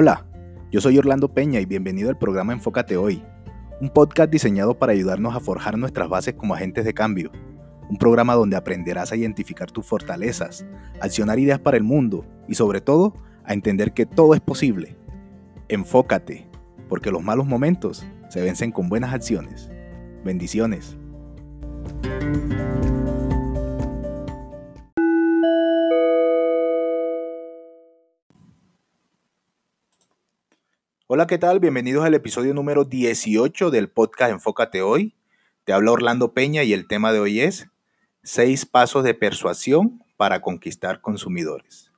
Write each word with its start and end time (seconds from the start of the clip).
Hola, 0.00 0.24
yo 0.70 0.80
soy 0.80 0.96
Orlando 0.96 1.34
Peña 1.34 1.58
y 1.58 1.66
bienvenido 1.66 2.08
al 2.08 2.16
programa 2.16 2.52
Enfócate 2.52 2.96
Hoy, 2.96 3.20
un 3.80 3.90
podcast 3.90 4.30
diseñado 4.30 4.78
para 4.78 4.92
ayudarnos 4.92 5.34
a 5.34 5.40
forjar 5.40 5.76
nuestras 5.76 6.08
bases 6.08 6.34
como 6.34 6.54
agentes 6.54 6.84
de 6.84 6.94
cambio, 6.94 7.32
un 7.90 7.96
programa 7.96 8.34
donde 8.34 8.54
aprenderás 8.54 9.10
a 9.10 9.16
identificar 9.16 9.72
tus 9.72 9.84
fortalezas, 9.84 10.64
accionar 11.00 11.40
ideas 11.40 11.58
para 11.58 11.76
el 11.76 11.82
mundo 11.82 12.24
y 12.46 12.54
sobre 12.54 12.80
todo 12.80 13.12
a 13.42 13.54
entender 13.54 13.92
que 13.92 14.06
todo 14.06 14.34
es 14.34 14.40
posible. 14.40 14.96
Enfócate, 15.66 16.48
porque 16.88 17.10
los 17.10 17.24
malos 17.24 17.48
momentos 17.48 18.06
se 18.28 18.40
vencen 18.40 18.70
con 18.70 18.88
buenas 18.88 19.12
acciones. 19.12 19.68
Bendiciones. 20.24 20.96
Hola, 31.10 31.26
¿qué 31.26 31.38
tal? 31.38 31.58
Bienvenidos 31.58 32.04
al 32.04 32.12
episodio 32.12 32.52
número 32.52 32.84
18 32.84 33.70
del 33.70 33.88
podcast 33.88 34.30
Enfócate 34.30 34.82
Hoy. 34.82 35.16
Te 35.64 35.72
habla 35.72 35.92
Orlando 35.92 36.34
Peña 36.34 36.64
y 36.64 36.74
el 36.74 36.86
tema 36.86 37.14
de 37.14 37.18
hoy 37.18 37.40
es 37.40 37.66
seis 38.22 38.66
pasos 38.66 39.04
de 39.04 39.14
persuasión 39.14 40.04
para 40.18 40.42
conquistar 40.42 41.00
consumidores. 41.00 41.90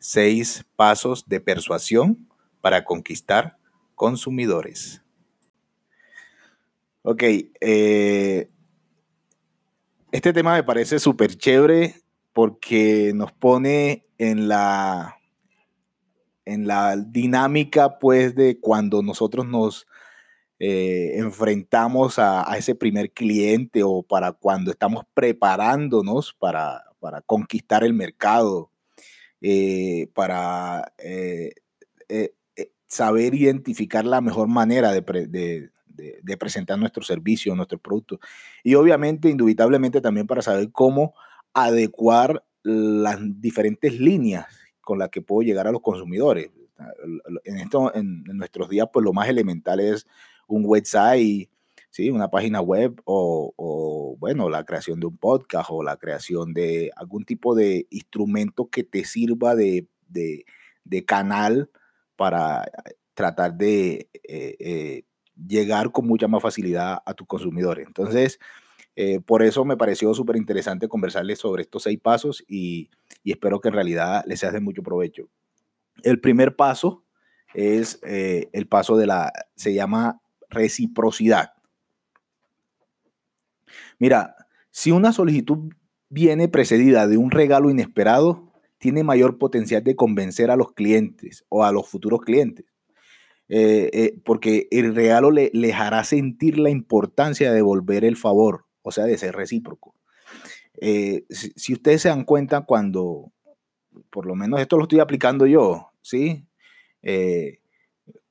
Seis 0.00 0.66
pasos 0.74 1.28
de 1.28 1.40
persuasión 1.40 2.28
para 2.60 2.84
conquistar 2.84 3.56
consumidores. 3.94 5.00
Ok, 7.02 7.22
eh, 7.60 8.50
este 10.10 10.32
tema 10.32 10.54
me 10.54 10.64
parece 10.64 10.98
súper 10.98 11.36
chévere 11.36 12.02
porque 12.32 13.12
nos 13.14 13.30
pone 13.30 14.02
en 14.18 14.48
la 14.48 15.19
en 16.50 16.66
la 16.66 16.96
dinámica, 16.96 17.98
pues, 17.98 18.34
de 18.34 18.58
cuando 18.58 19.02
nosotros 19.02 19.46
nos 19.46 19.86
eh, 20.58 21.12
enfrentamos 21.16 22.18
a, 22.18 22.44
ese 22.58 22.74
primer 22.74 23.12
cliente 23.12 23.82
o 23.82 24.02
para 24.02 24.32
cuando 24.32 24.70
estamos 24.70 25.04
preparándonos 25.14 26.34
para, 26.34 26.84
conquistar 27.26 27.84
el 27.84 27.94
mercado, 27.94 28.70
eh, 29.40 30.08
para 30.12 30.92
eh, 30.98 31.54
saber 32.86 33.34
identificar 33.34 34.04
la 34.04 34.20
mejor 34.20 34.48
manera 34.48 34.92
de, 34.92 35.70
de, 35.86 36.36
presentar 36.36 36.78
nuestro 36.78 37.02
servicio, 37.04 37.54
nuestro 37.54 37.78
producto. 37.78 38.18
Y 38.64 38.74
obviamente, 38.74 39.30
indubitablemente, 39.30 40.00
también 40.00 40.26
para 40.26 40.42
saber 40.42 40.70
cómo 40.72 41.14
adecuar 41.54 42.44
las 42.62 43.18
diferentes 43.40 43.98
líneas 43.98 44.59
con 44.80 44.98
la 44.98 45.08
que 45.08 45.22
puedo 45.22 45.42
llegar 45.42 45.66
a 45.66 45.72
los 45.72 45.82
consumidores. 45.82 46.50
En, 47.44 47.58
esto, 47.58 47.94
en, 47.94 48.24
nuestros 48.24 48.68
días, 48.68 48.88
pues 48.92 49.04
lo 49.04 49.12
más 49.12 49.28
elemental 49.28 49.80
es 49.80 50.06
un 50.46 50.64
website, 50.64 51.50
¿sí? 51.90 52.10
una 52.10 52.30
página 52.30 52.60
web 52.60 53.00
o, 53.04 54.16
bueno, 54.18 54.48
la 54.48 54.64
creación 54.64 55.00
de 55.00 55.06
un 55.06 55.16
podcast 55.16 55.70
o 55.70 55.82
la 55.82 55.96
creación 55.96 56.54
de 56.54 56.90
algún 56.96 57.24
tipo 57.24 57.54
de 57.54 57.86
instrumento 57.90 58.68
que 58.68 58.84
te 58.84 59.04
sirva 59.04 59.54
de, 59.54 59.86
canal 61.06 61.70
para 62.16 62.70
tratar 63.14 63.54
de 63.54 64.08
eh, 64.24 64.56
eh, 64.58 65.02
llegar 65.34 65.92
con 65.92 66.06
mucha 66.06 66.28
más 66.28 66.42
facilidad 66.42 66.98
a 67.04 67.14
tus 67.14 67.26
consumidores. 67.26 67.86
Entonces, 67.86 68.38
eh, 68.96 69.20
por 69.20 69.42
eso 69.42 69.64
me 69.64 69.76
pareció 69.76 70.12
súper 70.14 70.36
interesante 70.36 70.88
conversarles 70.88 71.38
sobre 71.38 71.62
estos 71.62 71.84
seis 71.84 71.98
pasos 72.00 72.44
y, 72.48 72.90
espero 73.24 73.60
que 73.60 73.68
en 73.68 73.74
realidad 73.74 74.24
les 74.26 74.40
sea 74.40 74.50
de 74.50 74.60
mucho 74.60 74.82
provecho. 74.82 75.28
El 76.02 76.20
primer 76.20 76.56
paso 76.56 77.04
es 77.54 77.98
eh, 78.02 78.48
el 78.52 78.66
paso 78.66 78.96
de 78.96 79.06
la, 79.06 79.32
se 79.56 79.74
llama 79.74 80.22
reciprocidad. 80.48 81.52
Mira, 83.98 84.36
si 84.70 84.90
una 84.90 85.12
solicitud 85.12 85.72
viene 86.08 86.48
precedida 86.48 87.06
de 87.06 87.16
un 87.16 87.30
regalo 87.30 87.70
inesperado, 87.70 88.52
tiene 88.78 89.04
mayor 89.04 89.38
potencial 89.38 89.84
de 89.84 89.96
convencer 89.96 90.50
a 90.50 90.56
los 90.56 90.72
clientes 90.72 91.44
o 91.48 91.64
a 91.64 91.72
los 91.72 91.88
futuros 91.88 92.20
clientes. 92.20 92.66
Eh, 93.52 94.20
porque 94.24 94.68
el 94.70 94.94
regalo 94.94 95.32
le, 95.32 95.50
les 95.52 95.74
hará 95.74 96.04
sentir 96.04 96.58
la 96.58 96.70
importancia 96.70 97.50
de 97.50 97.56
devolver 97.56 98.04
el 98.04 98.16
favor 98.16 98.66
o 98.82 98.92
sea, 98.92 99.04
de 99.04 99.18
ser 99.18 99.34
recíproco. 99.34 99.94
Eh, 100.82 101.26
si, 101.28 101.74
ustedes 101.74 102.00
se 102.02 102.08
dan 102.08 102.24
cuenta 102.24 102.62
cuando, 102.62 103.32
por 104.10 104.24
lo 104.24 104.34
menos 104.34 104.60
esto 104.60 104.78
lo 104.78 104.84
estoy 104.84 105.00
aplicando 105.00 105.44
yo, 105.46 105.92
¿sí? 106.00 106.46
Eh, 107.02 107.58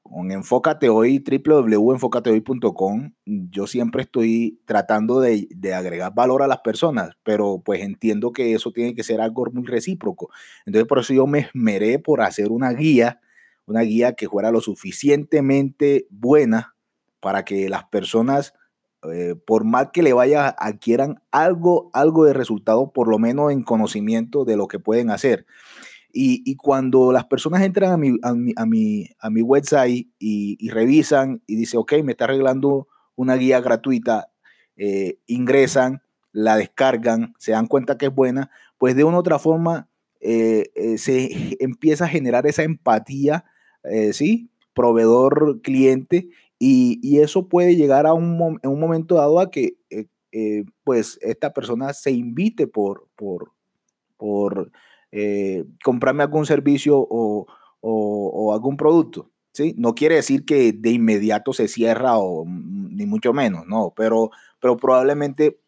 con 0.01 0.31
Enfócate 0.31 0.89
Hoy, 0.89 1.23
www.enfocatehoy.com, 1.23 3.11
yo 3.25 3.67
siempre 3.67 4.01
estoy 4.01 4.59
tratando 4.65 5.19
de, 5.19 5.47
de, 5.51 5.75
agregar 5.75 6.15
valor 6.15 6.41
a 6.41 6.47
las 6.47 6.61
personas, 6.61 7.11
pero 7.21 7.61
pues 7.63 7.81
entiendo 7.81 8.31
que 8.31 8.55
eso 8.55 8.71
tiene 8.71 8.95
que 8.95 9.03
ser 9.03 9.21
algo 9.21 9.45
muy 9.53 9.67
recíproco. 9.67 10.31
Entonces 10.65 10.87
por 10.87 10.97
eso 10.97 11.13
yo 11.13 11.27
me 11.27 11.41
esmeré 11.41 11.99
por 11.99 12.21
hacer 12.21 12.51
una 12.51 12.71
guía, 12.71 13.21
una 13.67 13.81
guía 13.81 14.13
que 14.13 14.27
fuera 14.27 14.49
lo 14.49 14.61
suficientemente 14.61 16.07
buena 16.09 16.75
para 17.19 17.45
que 17.45 17.69
las 17.69 17.83
personas 17.85 18.55
eh, 19.03 19.35
por 19.47 19.63
más 19.63 19.91
que 19.93 20.03
le 20.03 20.11
vaya, 20.11 20.49
adquieran 20.49 21.21
algo, 21.31 21.89
algo 21.93 22.25
de 22.25 22.33
resultado, 22.33 22.91
por 22.91 23.07
lo 23.07 23.17
menos 23.17 23.51
en 23.51 23.63
conocimiento 23.63 24.43
de 24.43 24.57
lo 24.57 24.67
que 24.67 24.79
pueden 24.79 25.09
hacer. 25.09 25.45
Y, 26.11 26.55
cuando 26.55 27.11
las 27.13 27.25
personas 27.25 27.61
entran 27.61 27.91
a 27.91 27.97
mi, 27.97 28.17
a 28.23 28.33
mi, 28.65 29.07
a 29.19 29.29
mi, 29.29 29.41
website 29.41 30.07
y, 30.17 30.69
revisan 30.69 31.43
y 31.45 31.55
dice, 31.55 31.77
ok, 31.77 31.93
me 32.03 32.13
está 32.13 32.25
arreglando 32.25 32.87
una 33.15 33.35
guía 33.35 33.61
gratuita, 33.61 34.29
eh, 34.75 35.19
ingresan, 35.27 36.01
la 36.31 36.57
descargan, 36.57 37.35
se 37.37 37.51
dan 37.51 37.67
cuenta 37.67 37.97
que 37.97 38.07
es 38.07 38.13
buena, 38.13 38.49
pues 38.79 38.95
de 38.95 39.03
una 39.03 39.17
u 39.17 39.19
otra 39.19 39.37
forma 39.37 39.87
eh, 40.19 40.71
se 40.97 41.55
empieza 41.59 42.05
a 42.05 42.09
generar 42.09 42.47
esa 42.47 42.63
empatía, 42.63 43.45
¿sí? 44.11 44.49
Proveedor-cliente 44.73 46.29
y, 46.59 47.19
eso 47.19 47.47
puede 47.47 47.77
llegar 47.77 48.05
a 48.05 48.13
un, 48.13 48.59
en 48.61 48.69
un 48.69 48.79
momento 48.79 49.15
dado 49.15 49.39
a 49.39 49.49
que 49.49 49.77
eh, 49.89 50.07
eh, 50.33 50.65
pues 50.83 51.17
esta 51.21 51.53
persona 51.53 51.93
se 51.93 52.11
invite 52.11 52.67
por, 52.67 53.07
por, 53.15 53.53
por 54.17 54.69
eh, 55.11 55.63
comprarme 55.83 56.23
algún 56.23 56.45
servicio 56.45 56.97
o, 56.99 57.47
algún 58.53 58.75
producto. 58.75 59.31
¿sí? 59.53 59.73
No 59.77 59.95
quiere 59.95 60.15
decir 60.15 60.43
que 60.43 60.73
de 60.73 60.91
inmediato 60.91 61.53
se 61.53 61.69
cierra 61.69 62.17
o 62.17 62.45
ni 62.45 63.05
mucho 63.05 63.31
menos, 63.31 63.65
no, 63.65 63.93
pero, 63.95 64.31
pero 64.59 64.75
probablemente 64.75 65.61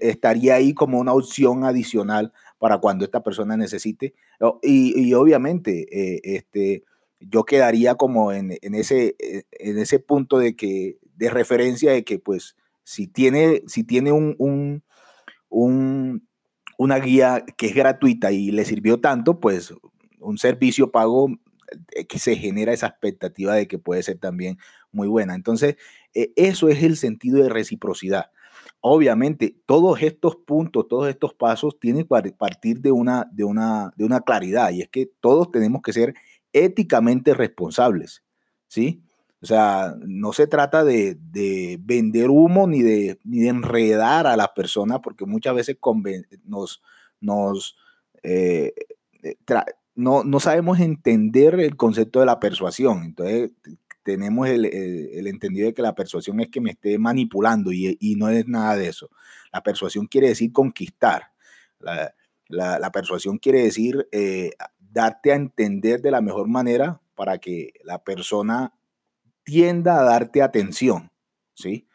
estaría 0.00 0.56
ahí 0.56 0.74
como 0.74 0.98
una 0.98 1.14
opción 1.14 1.64
adicional 1.64 2.32
para 2.58 2.78
cuando 2.78 3.04
esta 3.04 3.22
persona 3.22 3.56
necesite. 3.56 4.14
Y, 4.62 5.00
y 5.00 5.14
obviamente, 5.14 5.86
este, 6.36 6.84
yo 7.20 7.44
quedaría 7.44 7.94
como 7.96 8.32
en, 8.32 8.52
ese, 8.62 9.16
eh, 9.18 9.44
en 9.52 9.78
ese 9.78 9.98
punto 9.98 10.38
de, 10.38 10.56
que, 10.56 10.98
de 11.16 11.30
referencia 11.30 11.92
de 11.92 12.04
que 12.04 12.18
pues 12.18 12.56
si 12.84 13.06
tiene, 13.06 13.62
si 13.66 13.84
tiene 13.84 14.12
un, 14.12 14.82
una 15.48 16.98
guía 16.98 17.44
que 17.56 17.66
es 17.66 17.74
gratuita 17.74 18.32
y 18.32 18.50
le 18.50 18.64
sirvió 18.64 19.00
tanto, 19.00 19.40
pues 19.40 19.74
un 20.20 20.38
servicio 20.38 20.90
pago 20.90 21.28
eh, 21.92 22.06
que 22.06 22.18
se 22.18 22.36
genera 22.36 22.72
esa 22.72 22.86
expectativa 22.86 23.54
de 23.54 23.68
que 23.68 23.78
puede 23.78 24.02
ser 24.02 24.18
también 24.18 24.58
muy 24.92 25.08
buena. 25.08 25.34
Entonces, 25.34 25.76
eh, 26.14 26.32
eso 26.36 26.68
es 26.68 26.82
el 26.82 26.96
sentido 26.96 27.42
de 27.42 27.48
reciprocidad. 27.48 28.30
Obviamente, 28.80 29.56
todos 29.66 30.00
estos 30.02 30.36
puntos, 30.36 30.86
todos 30.88 31.08
estos 31.08 31.34
pasos 31.34 31.78
tienen 31.80 32.06
que 32.06 32.32
partir 32.32 32.80
de 32.80 32.92
una, 32.92 33.28
de, 33.32 33.44
una, 33.44 33.92
de 33.96 34.04
una 34.04 34.20
claridad 34.20 34.70
y 34.70 34.82
es 34.82 34.88
que 34.88 35.10
todos 35.20 35.50
tenemos 35.50 35.82
que 35.82 35.92
ser 35.92 36.14
éticamente 36.64 37.34
responsables, 37.34 38.24
¿sí? 38.66 39.02
O 39.40 39.46
sea, 39.46 39.94
no 40.00 40.32
se 40.32 40.46
trata 40.46 40.84
de, 40.84 41.16
vender 41.80 42.30
humo 42.30 42.66
ni 42.66 42.82
de, 42.82 43.18
ni 43.24 43.40
de, 43.40 43.48
enredar 43.48 44.26
a 44.26 44.36
las 44.36 44.48
personas, 44.48 45.00
porque 45.00 45.26
muchas 45.26 45.54
veces 45.54 45.78
nos, 46.44 46.82
nos 47.20 47.76
eh, 48.22 48.72
eh, 49.22 49.36
no, 49.94 50.40
sabemos 50.40 50.78
entender 50.78 51.58
el 51.58 51.76
concepto 51.76 52.20
de 52.20 52.26
la 52.26 52.38
persuasión. 52.38 53.02
Entonces, 53.04 53.50
tenemos 54.02 54.48
el, 54.48 54.64
entendido 55.26 55.66
de 55.66 55.74
que 55.74 55.82
la 55.82 55.94
persuasión 55.94 56.40
es 56.40 56.48
que 56.48 56.60
me 56.60 56.70
esté 56.70 56.98
manipulando 56.98 57.72
y, 57.72 58.14
no 58.16 58.28
es 58.28 58.46
nada 58.46 58.76
de 58.76 58.88
eso. 58.88 59.10
La 59.52 59.62
persuasión 59.62 60.06
quiere 60.06 60.28
decir 60.28 60.52
conquistar. 60.52 61.32
La, 62.48 62.92
persuasión 62.92 63.38
quiere 63.38 63.62
decir 63.62 64.08
eh, 64.12 64.52
darte 64.90 65.32
a 65.32 65.36
entender 65.36 66.00
de 66.00 66.10
la 66.10 66.20
mejor 66.20 66.48
manera 66.48 67.00
para 67.14 67.38
que 67.38 67.72
la 67.84 68.02
persona 68.02 68.74
tienda 69.44 70.00
a 70.00 70.04
darte 70.04 70.42
atención, 70.42 71.10
¿sí? 71.54 71.88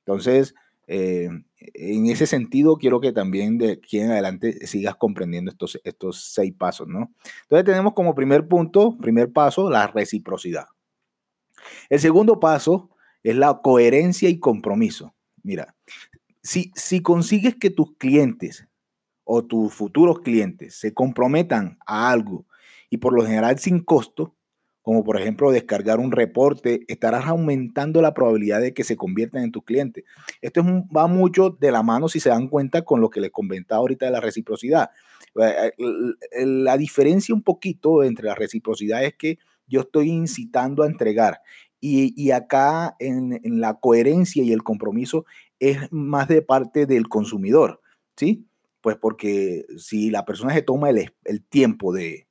Entonces, 0.00 0.54
eh, 0.86 1.28
en 1.58 2.06
ese 2.06 2.26
sentido, 2.26 2.76
quiero 2.76 3.00
que 3.00 3.12
también 3.12 3.58
de 3.58 3.72
aquí 3.72 4.00
en 4.00 4.10
adelante 4.10 4.66
sigas 4.66 4.96
comprendiendo 4.96 5.50
estos, 5.50 5.80
estos 5.84 6.32
seis 6.32 6.54
pasos, 6.56 6.88
¿no? 6.88 7.12
Entonces 7.42 7.64
tenemos 7.64 7.94
como 7.94 8.14
primer 8.14 8.48
punto, 8.48 8.96
primer 8.98 9.32
paso, 9.32 9.70
la 9.70 9.86
reciprocidad. 9.86 10.66
El 11.88 12.00
segundo 12.00 12.40
paso 12.40 12.90
es 13.22 13.36
la 13.36 13.60
coherencia 13.62 14.28
y 14.28 14.38
compromiso. 14.38 15.14
Mira, 15.42 15.74
si, 16.42 16.70
si 16.74 17.00
consigues 17.00 17.56
que 17.56 17.70
tus 17.70 17.96
clientes 17.96 18.66
o 19.24 19.44
tus 19.44 19.72
futuros 19.72 20.20
clientes 20.20 20.74
se 20.74 20.94
comprometan 20.94 21.78
a 21.86 22.10
algo 22.10 22.46
y 22.90 22.98
por 22.98 23.12
lo 23.12 23.24
general 23.24 23.58
sin 23.58 23.80
costo, 23.80 24.36
como 24.82 25.02
por 25.02 25.18
ejemplo 25.18 25.50
descargar 25.50 25.98
un 25.98 26.12
reporte, 26.12 26.82
estarás 26.88 27.26
aumentando 27.26 28.02
la 28.02 28.12
probabilidad 28.14 28.60
de 28.60 28.74
que 28.74 28.84
se 28.84 28.96
conviertan 28.96 29.42
en 29.42 29.50
tus 29.50 29.64
clientes. 29.64 30.04
Esto 30.42 30.62
va 30.94 31.06
mucho 31.06 31.50
de 31.58 31.72
la 31.72 31.82
mano 31.82 32.08
si 32.08 32.20
se 32.20 32.28
dan 32.28 32.48
cuenta 32.48 32.82
con 32.82 33.00
lo 33.00 33.08
que 33.08 33.20
les 33.20 33.30
comentaba 33.30 33.80
ahorita 33.80 34.06
de 34.06 34.12
la 34.12 34.20
reciprocidad. 34.20 34.90
Eh, 35.40 35.72
eh, 35.78 36.46
la 36.46 36.76
diferencia 36.76 37.34
un 37.34 37.42
poquito 37.42 38.04
entre 38.04 38.26
la 38.26 38.34
reciprocidad 38.34 39.02
es 39.04 39.14
que 39.14 39.38
yo 39.66 39.80
estoy 39.80 40.10
incitando 40.10 40.82
a 40.82 40.86
entregar 40.86 41.40
y, 41.80 42.30
acá 42.30 42.96
en, 42.98 43.40
la 43.60 43.74
coherencia 43.74 44.42
y 44.42 44.52
el 44.52 44.62
compromiso 44.62 45.26
es 45.58 45.92
más 45.92 46.28
de 46.28 46.40
parte 46.40 46.86
del 46.86 47.08
consumidor, 47.08 47.82
¿sí? 48.16 48.46
Pues 48.84 48.98
porque 48.98 49.64
si 49.78 50.10
la 50.10 50.26
persona 50.26 50.52
se 50.52 50.60
toma 50.60 50.90
el 50.90 51.42
tiempo 51.48 51.90
de, 51.90 52.28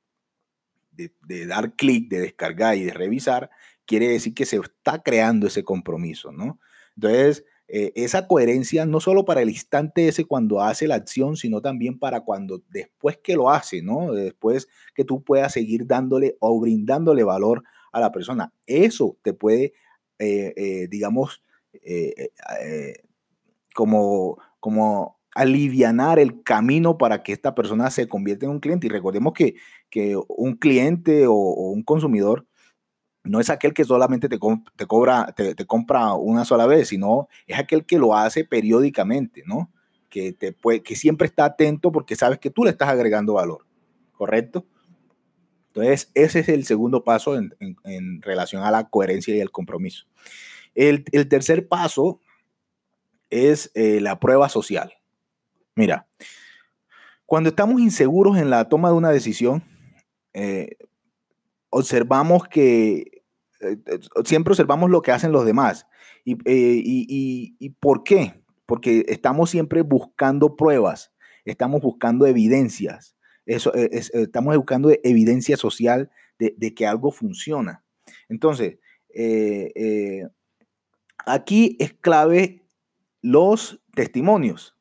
de, 0.96 1.46
dar 1.46 1.74
clic, 1.74 2.08
de 2.08 2.20
descargar 2.20 2.76
y 2.76 2.84
de 2.84 2.92
revisar, 2.92 3.50
quiere 3.86 4.08
decir 4.08 4.34
que 4.34 4.46
se 4.46 4.56
está 4.56 5.02
creando 5.02 5.48
ese 5.48 5.64
compromiso, 5.64 6.32
¿no? 6.32 6.60
Entonces, 6.94 7.44
eh, 7.66 7.92
esa 7.96 8.28
coherencia 8.28 8.86
no 8.86 9.00
solo 9.00 9.24
para 9.24 9.42
el 9.42 9.48
instante 9.48 10.06
ese 10.06 10.26
cuando 10.26 10.60
hace 10.60 10.86
la 10.86 10.94
acción, 10.94 11.36
sino 11.36 11.60
también 11.60 11.98
para 11.98 12.20
cuando 12.20 12.62
después 12.68 13.18
que 13.18 13.34
lo 13.34 13.50
hace, 13.50 13.82
¿no? 13.82 14.12
Después 14.12 14.68
que 14.94 15.04
tú 15.04 15.24
puedas 15.24 15.52
seguir 15.52 15.86
dándole 15.86 16.36
o 16.40 16.60
brindándole 16.60 17.24
valor 17.24 17.64
a 17.90 18.00
la 18.00 18.12
persona. 18.12 18.52
Eso 18.66 19.16
te 19.22 19.32
puede, 19.32 19.72
eh, 20.18 20.52
eh, 20.56 20.88
digamos, 20.88 21.42
como, 23.74 24.38
como 24.60 25.18
alivianar 25.34 26.18
el 26.18 26.42
camino 26.42 26.96
para 26.96 27.22
que 27.22 27.32
esta 27.32 27.54
persona 27.54 27.90
se 27.90 28.08
convierta 28.08 28.46
en 28.46 28.52
un 28.52 28.60
cliente. 28.60 28.86
Y 28.86 28.90
recordemos 28.90 29.32
que, 29.32 29.56
que 29.90 30.16
un 30.28 30.54
cliente 30.54 31.26
o, 31.26 31.34
un 31.34 31.82
consumidor 31.82 32.46
no 33.24 33.40
es 33.40 33.50
aquel 33.50 33.72
que 33.72 33.84
solamente 33.84 34.28
te, 34.28 34.38
te 34.76 34.86
cobra, 34.86 35.34
te, 35.34 35.66
compra 35.66 36.14
una 36.14 36.44
sola 36.44 36.66
vez, 36.66 36.88
sino 36.88 37.28
es 37.46 37.58
aquel 37.58 37.84
que 37.86 37.98
lo 37.98 38.14
hace 38.14 38.44
periódicamente, 38.44 39.42
¿no? 39.46 39.72
Que, 40.10 40.32
te 40.32 40.54
que 40.82 40.94
siempre 40.94 41.26
está 41.26 41.46
atento 41.46 41.90
porque 41.90 42.14
sabes 42.14 42.38
que 42.38 42.50
tú 42.50 42.64
le 42.64 42.70
estás 42.70 42.88
agregando 42.88 43.34
valor, 43.34 43.66
¿correcto? 44.12 44.66
Entonces, 45.68 46.10
ese 46.14 46.40
es 46.40 46.48
el 46.48 46.64
segundo 46.66 47.02
paso 47.02 47.36
en, 47.36 47.52
en, 47.58 48.22
relación 48.22 48.62
a 48.62 48.70
la 48.70 48.88
coherencia 48.88 49.34
y 49.34 49.40
el 49.40 49.50
compromiso. 49.50 50.04
El, 50.76 51.04
el 51.10 51.28
tercer 51.28 51.66
paso 51.66 52.20
es 53.30 53.72
eh, 53.74 54.00
la 54.00 54.20
prueba 54.20 54.48
social. 54.48 54.94
Mira, 55.76 56.06
cuando 57.26 57.48
estamos 57.48 57.80
inseguros 57.80 58.36
en 58.38 58.50
la 58.50 58.68
toma 58.68 58.90
de 58.90 58.94
una 58.94 59.10
decisión, 59.10 59.64
eh, 60.34 60.76
observamos 61.70 62.46
que 62.48 63.24
eh, 63.60 63.76
eh, 63.86 64.00
siempre 64.24 64.52
observamos 64.52 64.90
lo 64.90 65.02
que 65.02 65.12
hacen 65.12 65.32
los 65.32 65.44
demás. 65.44 65.86
Y, 66.24 67.70
por 67.80 68.04
qué? 68.04 68.44
Porque 68.66 69.04
estamos 69.08 69.50
siempre 69.50 69.82
buscando 69.82 70.56
pruebas, 70.56 71.12
estamos 71.44 71.82
buscando 71.82 72.26
evidencias, 72.26 73.16
eso, 73.44 73.74
estamos 73.74 74.56
buscando 74.56 74.90
evidencia 75.02 75.56
social 75.56 76.10
de, 76.38 76.54
de, 76.56 76.72
que 76.72 76.86
algo 76.86 77.10
funciona. 77.10 77.84
Entonces, 78.30 78.78
aquí 81.26 81.76
es 81.78 81.92
clave 81.92 82.62
los 83.20 83.82
testimonios 83.94 84.73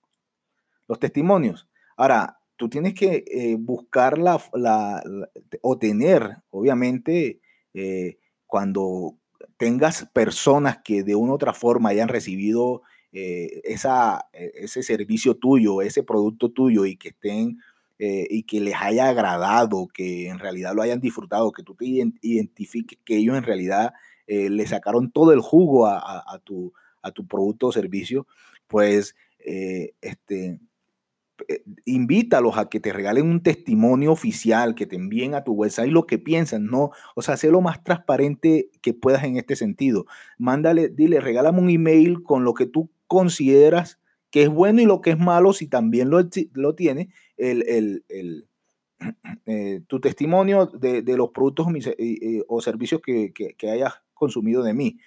los 0.87 0.99
testimonios. 0.99 1.67
Ahora, 1.95 2.39
tú 2.55 2.69
tienes 2.69 2.93
que 2.93 3.23
eh, 3.27 3.55
buscar 3.59 4.17
la, 4.17 4.41
o 5.61 5.77
tener, 5.77 6.37
obviamente, 6.49 7.41
eh, 7.73 8.17
cuando 8.45 9.17
tengas 9.57 10.07
personas 10.13 10.79
que 10.83 11.03
de 11.03 11.15
una 11.15 11.33
u 11.33 11.35
otra 11.35 11.53
forma 11.53 11.89
hayan 11.89 12.07
recibido 12.07 12.81
eh, 13.11 13.61
esa, 13.63 14.27
ese 14.33 14.83
servicio 14.83 15.35
tuyo, 15.35 15.81
ese 15.81 16.03
producto 16.03 16.51
tuyo 16.51 16.85
y 16.85 16.95
que 16.95 17.09
estén 17.09 17.59
y 18.05 18.43
que 18.43 18.59
les 18.59 18.75
haya 18.75 19.07
agradado, 19.07 19.87
que 19.87 20.27
en 20.27 20.37
realidad 20.37 20.73
lo 20.75 20.81
hayan 20.81 20.99
disfrutado, 20.99 21.53
que 21.53 21.63
tú 21.63 21.73
te 21.73 21.85
identifiques 21.85 22.99
que 23.05 23.15
ellos 23.15 23.37
en 23.37 23.43
realidad 23.43 23.93
le 24.27 24.67
sacaron 24.67 25.09
todo 25.09 25.31
el 25.31 25.39
jugo 25.39 25.87
a, 25.87 26.41
tu, 26.43 26.73
a 27.01 27.11
tu 27.11 27.25
producto 27.25 27.67
o 27.67 27.71
servicio, 27.71 28.27
pues 28.67 29.15
este, 29.39 30.45
eh, 30.45 30.59
invítalos 31.85 32.57
a 32.57 32.69
que 32.69 32.79
te 32.79 32.93
regalen 32.93 33.27
un 33.27 33.41
testimonio 33.41 34.11
oficial, 34.11 34.75
que 34.75 34.85
te 34.85 34.95
envíen 34.95 35.35
a 35.35 35.43
tu 35.43 35.53
website 35.53 35.91
lo 35.91 36.05
que 36.05 36.19
piensan, 36.19 36.65
¿no? 36.65 36.91
O 37.15 37.21
sea, 37.21 37.37
sé 37.37 37.49
lo 37.49 37.61
más 37.61 37.83
transparente 37.83 38.69
que 38.81 38.93
puedas 38.93 39.23
en 39.23 39.37
este 39.37 39.55
sentido. 39.55 40.05
Mándale, 40.37 40.89
dile, 40.89 41.19
regálame 41.19 41.59
un 41.59 41.69
email 41.69 42.23
con 42.23 42.43
lo 42.43 42.53
que 42.53 42.65
tú 42.65 42.91
consideras 43.07 43.99
que 44.29 44.43
es 44.43 44.49
bueno 44.49 44.81
y 44.81 44.85
lo 44.85 45.01
que 45.01 45.11
es 45.11 45.19
malo, 45.19 45.53
si 45.53 45.67
también 45.67 46.09
lo, 46.09 46.19
lo 46.53 46.75
tiene, 46.75 47.09
el, 47.37 48.05
eh, 49.45 49.81
tu 49.85 49.99
testimonio 49.99 50.65
de, 50.65 51.03
los 51.15 51.29
productos 51.29 51.67
o 52.47 52.61
servicios 52.61 53.01
que, 53.01 53.31
que 53.31 53.69
hayas 53.69 53.93
consumido 54.13 54.63
de 54.63 54.73
mí. 54.73 54.97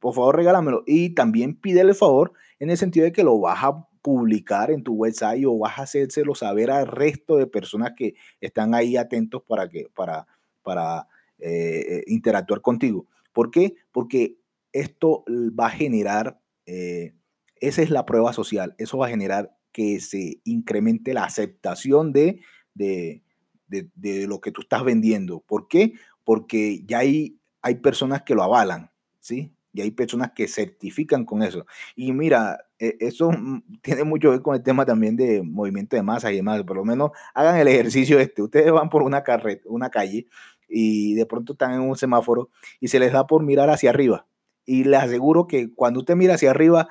Por 0.00 0.14
favor, 0.14 0.34
regálamelo. 0.34 0.82
Y 0.84 1.10
también 1.10 1.54
pídele 1.54 1.90
el 1.90 1.94
favor 1.94 2.32
en 2.58 2.70
el 2.70 2.76
sentido 2.76 3.04
de 3.04 3.12
que 3.12 3.22
lo 3.22 3.38
vas 3.38 3.62
a 3.62 3.86
publicar 4.02 4.70
en 4.70 4.82
tu 4.82 4.94
website 4.94 5.44
o 5.46 5.58
vas 5.58 5.78
a 5.78 5.82
hacérselo 5.82 6.34
saber 6.34 6.70
al 6.70 6.86
resto 6.88 7.36
de 7.36 7.46
personas 7.46 7.92
que 7.96 8.14
están 8.40 8.74
ahí 8.74 8.96
atentos 8.96 9.42
para, 9.46 9.68
que, 9.68 9.88
para, 9.94 10.26
para 10.62 11.06
eh, 11.38 11.86
eh, 11.88 12.04
interactuar 12.08 12.60
contigo. 12.60 13.06
¿Por 13.32 13.50
qué? 13.50 13.74
Porque 13.92 14.38
esto 14.72 15.24
va 15.58 15.66
a 15.66 15.70
generar, 15.70 16.40
eh, 16.66 17.14
esa 17.56 17.82
es 17.82 17.90
la 17.90 18.04
prueba 18.04 18.32
social, 18.32 18.74
eso 18.78 18.98
va 18.98 19.06
a 19.06 19.10
generar 19.10 19.56
que 19.72 20.00
se 20.00 20.40
incremente 20.44 21.14
la 21.14 21.24
aceptación 21.24 22.12
de, 22.12 22.40
de, 22.74 23.22
de, 23.68 24.26
lo 24.26 24.40
que 24.40 24.52
tú 24.52 24.62
estás 24.62 24.84
vendiendo. 24.84 25.40
¿Por 25.40 25.68
qué? 25.68 25.94
Porque 26.24 26.82
ya 26.84 26.98
hay, 26.98 27.40
hay 27.62 27.76
personas 27.76 28.22
que 28.22 28.34
lo 28.34 28.42
avalan, 28.42 28.90
¿sí? 29.20 29.54
Y 29.72 29.80
hay 29.80 29.90
personas 29.90 30.32
que 30.34 30.48
certifican 30.48 31.24
con 31.24 31.42
eso. 31.42 31.66
Y 31.96 32.12
mira, 32.12 32.58
e, 32.78 32.96
eso 33.00 33.30
mm, 33.30 33.62
tiene 33.82 34.04
mucho 34.04 34.28
que 34.28 34.36
ver 34.36 34.42
con 34.42 34.54
el 34.54 34.62
tema 34.62 34.84
también 34.84 35.16
de 35.16 35.42
movimiento 35.42 35.96
de 35.96 36.02
masa 36.02 36.32
y 36.32 36.36
demás. 36.36 36.62
Por 36.64 36.76
lo 36.76 36.84
menos 36.84 37.10
hagan 37.34 37.56
el 37.56 37.68
ejercicio 37.68 38.18
este. 38.18 38.42
Ustedes 38.42 38.70
van 38.72 38.88
por 38.90 39.02
una, 39.02 39.22
carreta, 39.22 39.62
una 39.66 39.90
calle 39.90 40.26
y 40.68 41.14
de 41.14 41.26
pronto 41.26 41.52
están 41.52 41.72
en 41.74 41.80
un 41.80 41.96
semáforo 41.96 42.50
y 42.80 42.88
se 42.88 42.98
les 42.98 43.12
da 43.12 43.26
por 43.26 43.42
mirar 43.42 43.70
hacia 43.70 43.90
arriba. 43.90 44.26
Y 44.64 44.84
les 44.84 45.02
aseguro 45.02 45.46
que 45.46 45.72
cuando 45.74 46.00
usted 46.00 46.16
mira 46.16 46.34
hacia 46.34 46.50
arriba 46.50 46.88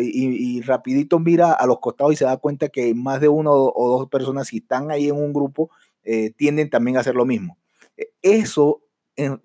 y, 0.00 0.60
rapidito 0.62 1.18
mira 1.20 1.52
a 1.52 1.66
los 1.66 1.78
costados 1.78 2.12
y 2.12 2.16
se 2.16 2.24
da 2.24 2.36
cuenta 2.38 2.68
que 2.68 2.92
más 2.94 3.20
de 3.20 3.28
uno 3.28 3.52
o 3.52 3.98
dos 3.98 4.08
personas 4.08 4.48
si 4.48 4.58
están 4.58 4.90
ahí 4.90 5.08
en 5.08 5.16
un 5.16 5.32
grupo 5.32 5.70
eh, 6.02 6.30
tienden 6.30 6.70
también 6.70 6.96
a 6.96 7.00
hacer 7.00 7.14
lo 7.14 7.24
mismo. 7.24 7.58
E, 7.96 8.10
eso, 8.22 8.82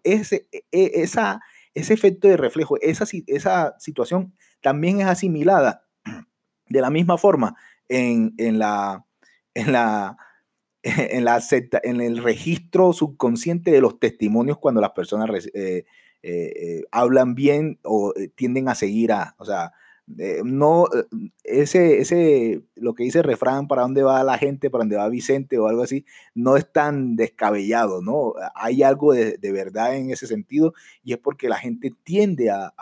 ese, 0.04 0.48
e, 0.52 0.64
esa 0.72 1.42
ese 1.74 1.94
efecto 1.94 2.28
de 2.28 2.38
reflejo, 2.38 2.78
esa, 2.82 3.06
esa 3.28 3.76
situación 3.80 4.34
también 4.62 5.02
es 5.02 5.08
asimilada 5.08 5.86
de 6.70 6.82
la 6.82 6.90
misma 6.90 7.18
forma 7.18 7.56
en, 7.88 8.34
la, 8.60 9.06
en, 9.54 9.72
la, 9.72 10.18
en, 10.84 11.26
la 11.26 11.40
en 11.84 12.02
el 12.02 12.24
registro 12.24 12.94
subconsciente 12.94 13.72
de 13.72 13.82
los 13.82 14.00
testimonios 14.00 14.58
cuando 14.58 14.82
las 14.82 14.92
personas 14.92 15.30
eh, 15.46 15.52
eh, 15.54 15.86
eh, 16.24 16.84
hablan 16.92 17.36
bien 17.36 17.80
o 17.84 18.14
tienden 18.36 18.70
a 18.70 18.76
seguir 18.76 19.12
a, 19.12 19.36
o 19.38 19.46
sea, 19.46 19.74
eh, 20.18 20.42
no, 20.44 20.86
eh, 20.88 21.06
ese, 21.44 22.00
ese, 22.00 22.64
lo 22.76 22.94
que 22.94 23.04
dice 23.04 23.20
el 23.20 23.24
refrán, 23.24 23.68
para 23.68 23.84
dónde 23.84 24.04
va 24.04 24.24
la 24.24 24.38
gente, 24.38 24.70
para 24.70 24.84
dónde 24.84 24.98
va 24.98 25.10
Vicente 25.10 25.58
o 25.58 25.68
algo 25.68 25.84
así, 25.84 26.06
no 26.34 26.58
es 26.58 26.72
tan 26.72 27.16
descabellado, 27.16 28.02
¿no? 28.02 28.34
Hay 28.56 28.84
algo 28.84 29.14
de, 29.14 29.38
verdad 29.52 29.96
en 29.96 30.12
ese 30.12 30.28
sentido 30.28 30.74
y 31.04 31.14
es 31.14 31.20
porque 31.20 31.50
la 31.50 31.58
gente 31.58 31.94
tiende 32.04 32.50
a, 32.52 32.74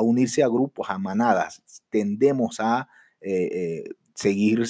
unirse 0.00 0.42
a 0.42 0.48
grupos, 0.48 0.88
a 0.90 0.98
manadas, 0.98 1.62
tendemos 1.90 2.58
a 2.60 2.88
eh, 3.20 3.84
seguir 4.14 4.64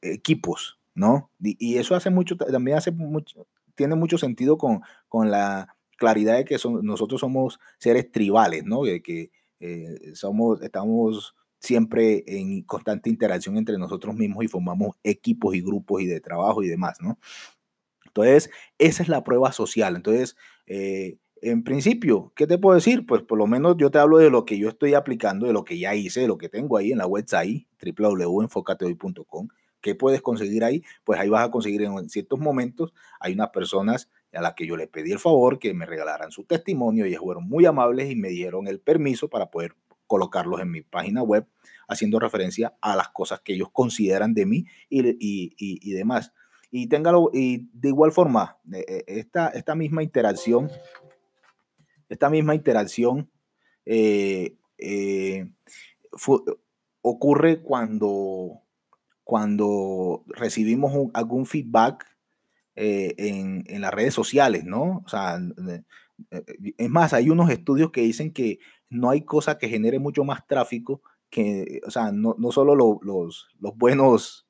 equipos, 0.00 0.78
¿no? 0.94 1.30
Y, 1.40 1.76
eso 1.78 1.94
hace 1.94 2.10
mucho, 2.10 2.36
también 2.36 2.78
hace 2.78 2.90
mucho, 2.92 3.46
tiene 3.74 3.94
mucho 3.94 4.18
sentido 4.18 4.56
con, 4.58 4.82
con 5.08 5.30
la 5.30 5.76
claridad 5.96 6.36
de 6.36 6.44
que 6.44 6.58
son, 6.58 6.84
nosotros 6.84 7.20
somos 7.20 7.58
seres 7.78 8.10
tribales, 8.10 8.64
¿no? 8.64 8.84
De 8.84 9.02
que 9.02 9.30
somos, 10.14 10.62
estamos 10.62 11.34
siempre 11.58 12.24
en 12.26 12.62
constante 12.62 13.10
interacción 13.10 13.56
entre 13.56 13.78
nosotros 13.78 14.14
mismos 14.14 14.44
y 14.44 14.48
formamos 14.48 14.96
equipos 15.02 15.54
y 15.54 15.62
grupos 15.62 16.02
y 16.02 16.06
de 16.06 16.20
trabajo 16.20 16.62
y 16.62 16.68
demás, 16.68 16.98
¿no? 17.00 17.18
Entonces, 18.06 18.50
esa 18.78 19.02
es 19.02 19.08
la 19.08 19.24
prueba 19.24 19.52
social. 19.52 19.96
Entonces, 19.96 20.36
eh, 20.66 21.18
en 21.42 21.64
principio, 21.64 22.32
¿qué 22.34 22.46
te 22.46 22.56
puedo 22.56 22.74
decir? 22.74 23.04
Pues 23.06 23.22
por 23.22 23.36
lo 23.36 23.46
menos 23.46 23.76
yo 23.76 23.90
te 23.90 23.98
hablo 23.98 24.18
de 24.18 24.30
lo 24.30 24.46
que 24.46 24.58
yo 24.58 24.68
estoy 24.68 24.94
aplicando, 24.94 25.46
de 25.46 25.52
lo 25.52 25.64
que 25.64 25.78
ya 25.78 25.94
hice, 25.94 26.20
de 26.20 26.28
lo 26.28 26.38
que 26.38 26.48
tengo 26.48 26.78
ahí 26.78 26.92
en 26.92 26.98
la 26.98 27.06
website 27.06 27.66
www.enfocatehoy.com. 27.82 29.48
¿Qué 29.82 29.94
puedes 29.94 30.22
conseguir 30.22 30.64
ahí? 30.64 30.82
Pues 31.04 31.20
ahí 31.20 31.28
vas 31.28 31.46
a 31.46 31.50
conseguir 31.50 31.82
en 31.82 32.08
ciertos 32.08 32.40
momentos, 32.40 32.94
hay 33.20 33.34
unas 33.34 33.50
personas 33.50 34.10
a 34.36 34.42
las 34.42 34.54
que 34.54 34.66
yo 34.66 34.76
les 34.76 34.88
pedí 34.88 35.12
el 35.12 35.18
favor 35.18 35.58
que 35.58 35.74
me 35.74 35.86
regalaran 35.86 36.30
su 36.30 36.44
testimonio, 36.44 37.04
ellas 37.04 37.20
fueron 37.20 37.48
muy 37.48 37.66
amables 37.66 38.10
y 38.10 38.16
me 38.16 38.28
dieron 38.28 38.68
el 38.68 38.80
permiso 38.80 39.28
para 39.28 39.50
poder 39.50 39.74
colocarlos 40.06 40.60
en 40.60 40.70
mi 40.70 40.82
página 40.82 41.22
web, 41.22 41.46
haciendo 41.88 42.18
referencia 42.18 42.76
a 42.80 42.96
las 42.96 43.08
cosas 43.08 43.40
que 43.40 43.54
ellos 43.54 43.68
consideran 43.72 44.34
de 44.34 44.46
mí 44.46 44.66
y, 44.88 45.08
y, 45.08 45.54
y, 45.58 45.92
demás. 45.92 46.32
Y, 46.70 46.88
téngalo, 46.88 47.30
y 47.32 47.68
de 47.72 47.88
igual 47.88 48.12
forma, 48.12 48.58
eh, 48.72 48.84
eh, 48.88 49.04
esta, 49.06 49.48
esta 49.48 49.74
misma 49.74 50.02
interacción, 50.02 50.70
esta 52.08 52.30
misma 52.30 52.54
interacción 52.54 53.30
eh, 53.84 54.56
ocurre 57.02 57.62
cuando, 57.62 58.62
cuando 59.24 60.24
recibimos 60.28 61.10
algún 61.14 61.46
feedback 61.46 62.15
en, 62.76 63.64
en, 63.66 63.80
las 63.80 63.92
redes 63.92 64.14
sociales, 64.14 64.64
¿no? 64.64 65.02
O 65.04 65.08
sea, 65.08 65.38
es 66.78 66.90
más, 66.90 67.12
hay 67.12 67.30
unos 67.30 67.50
estudios 67.50 67.90
que 67.90 68.02
dicen 68.02 68.32
que 68.32 68.58
no 68.90 69.10
hay 69.10 69.22
cosa 69.24 69.58
que 69.58 69.68
genere 69.68 69.98
mucho 69.98 70.24
más 70.24 70.46
tráfico 70.46 71.02
que, 71.30 71.80
o 71.86 71.90
sea, 71.90 72.12
no, 72.12 72.36
no 72.38 72.52
solo 72.52 72.74
los, 72.74 73.48
los 73.58 73.76
buenos 73.76 74.46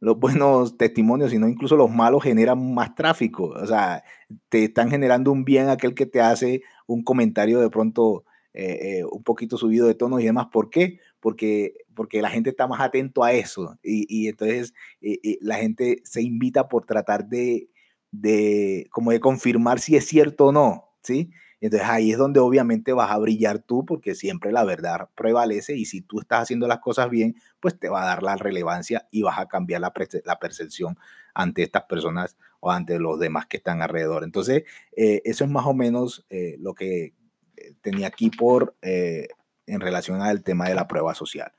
los 0.00 0.18
buenos 0.18 0.76
testimonios, 0.76 1.30
sino 1.30 1.48
incluso 1.48 1.76
los 1.76 1.90
malos 1.90 2.22
generan 2.22 2.74
más 2.74 2.94
tráfico. 2.94 3.46
O 3.46 3.66
sea, 3.66 4.04
te 4.48 4.64
están 4.64 4.90
generando 4.90 5.32
un 5.32 5.44
bien 5.44 5.68
aquel 5.68 5.94
que 5.94 6.06
te 6.06 6.20
hace 6.20 6.62
un 6.86 7.02
comentario 7.02 7.60
de 7.60 7.70
pronto 7.70 8.24
eh, 8.54 8.98
eh, 9.00 9.04
un 9.10 9.22
poquito 9.22 9.56
subido 9.56 9.86
de 9.86 9.94
tono 9.94 10.20
y 10.20 10.24
demás. 10.24 10.46
¿Por 10.52 10.70
qué? 10.70 11.00
Porque, 11.20 11.74
porque 11.94 12.22
la 12.22 12.30
gente 12.30 12.50
está 12.50 12.66
más 12.68 12.80
atento 12.80 13.24
a 13.24 13.32
eso 13.32 13.76
y, 13.82 14.06
y 14.08 14.28
entonces 14.28 14.72
eh, 15.00 15.38
la 15.40 15.56
gente 15.56 16.00
se 16.04 16.22
invita 16.22 16.68
por 16.68 16.84
tratar 16.84 17.26
de, 17.28 17.70
de, 18.10 18.86
como 18.90 19.10
de 19.10 19.20
confirmar 19.20 19.80
si 19.80 19.96
es 19.96 20.06
cierto 20.06 20.46
o 20.46 20.52
no, 20.52 20.96
¿sí? 21.02 21.30
Entonces 21.60 21.88
ahí 21.88 22.12
es 22.12 22.18
donde 22.18 22.40
obviamente 22.40 22.92
vas 22.92 23.10
a 23.10 23.18
brillar 23.18 23.58
tú 23.58 23.84
porque 23.84 24.14
siempre 24.14 24.52
la 24.52 24.64
verdad 24.64 25.08
prevalece 25.16 25.76
y 25.76 25.86
si 25.86 26.00
tú 26.00 26.20
estás 26.20 26.42
haciendo 26.42 26.68
las 26.68 26.78
cosas 26.78 27.10
bien, 27.10 27.34
pues 27.60 27.78
te 27.78 27.88
va 27.88 28.02
a 28.02 28.06
dar 28.06 28.22
la 28.22 28.36
relevancia 28.36 29.08
y 29.10 29.22
vas 29.22 29.38
a 29.38 29.46
cambiar 29.46 29.80
la, 29.80 29.92
percepción 29.92 30.96
ante 31.34 31.62
estas 31.64 31.84
personas 31.84 32.36
o 32.60 32.70
ante 32.70 32.98
los 33.00 33.18
demás 33.18 33.46
que 33.46 33.56
están 33.56 33.82
alrededor. 33.82 34.22
Entonces, 34.22 34.64
eh, 34.96 35.20
eso 35.24 35.44
es 35.44 35.50
más 35.50 35.66
o 35.66 35.74
menos 35.74 36.24
eh, 36.30 36.56
lo 36.60 36.74
que 36.74 37.14
eh, 37.56 37.74
tenía 37.80 38.06
aquí 38.06 38.30
por 38.30 38.76
en 39.68 39.80
relación 39.80 40.22
al 40.22 40.42
tema 40.42 40.68
de 40.68 40.74
la 40.74 40.88
prueba 40.88 41.14
social. 41.14 41.52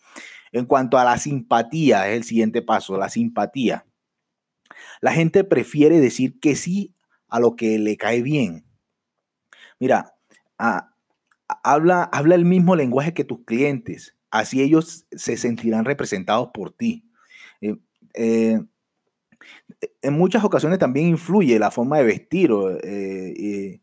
En 0.51 0.65
cuanto 0.65 0.97
a 0.97 1.03
la 1.03 1.17
simpatía, 1.17 2.09
es 2.09 2.17
el 2.17 2.23
siguiente 2.23 2.61
paso, 2.61 2.97
la 2.97 3.09
simpatía. 3.09 3.85
La 5.01 5.13
gente 5.13 5.43
prefiere 5.43 5.99
decir 5.99 6.39
que 6.39 6.55
sí 6.55 6.95
a 7.27 7.39
lo 7.39 7.55
que 7.55 7.77
le 7.79 7.95
cae 7.97 8.21
bien 8.21 8.65
Mira, 9.79 10.13
habla, 11.63 12.03
habla 12.03 12.35
el 12.35 12.45
mismo 12.45 12.75
lenguaje 12.75 13.13
que 13.13 13.23
tus 13.23 13.45
clientes, 13.45 14.17
así 14.29 14.61
ellos 14.61 15.05
se 15.11 15.37
sentirán 15.37 15.85
representados 15.85 16.49
por 16.53 16.71
ti. 16.71 17.05
Eh, 17.61 17.77
eh, 18.13 18.59
en 20.01 20.13
muchas 20.13 20.43
ocasiones 20.43 20.79
también 20.79 21.07
influye 21.07 21.57
la 21.59 21.71
forma 21.71 21.97
de 21.97 22.03
vestir 22.03 22.51
eh, 22.83 23.79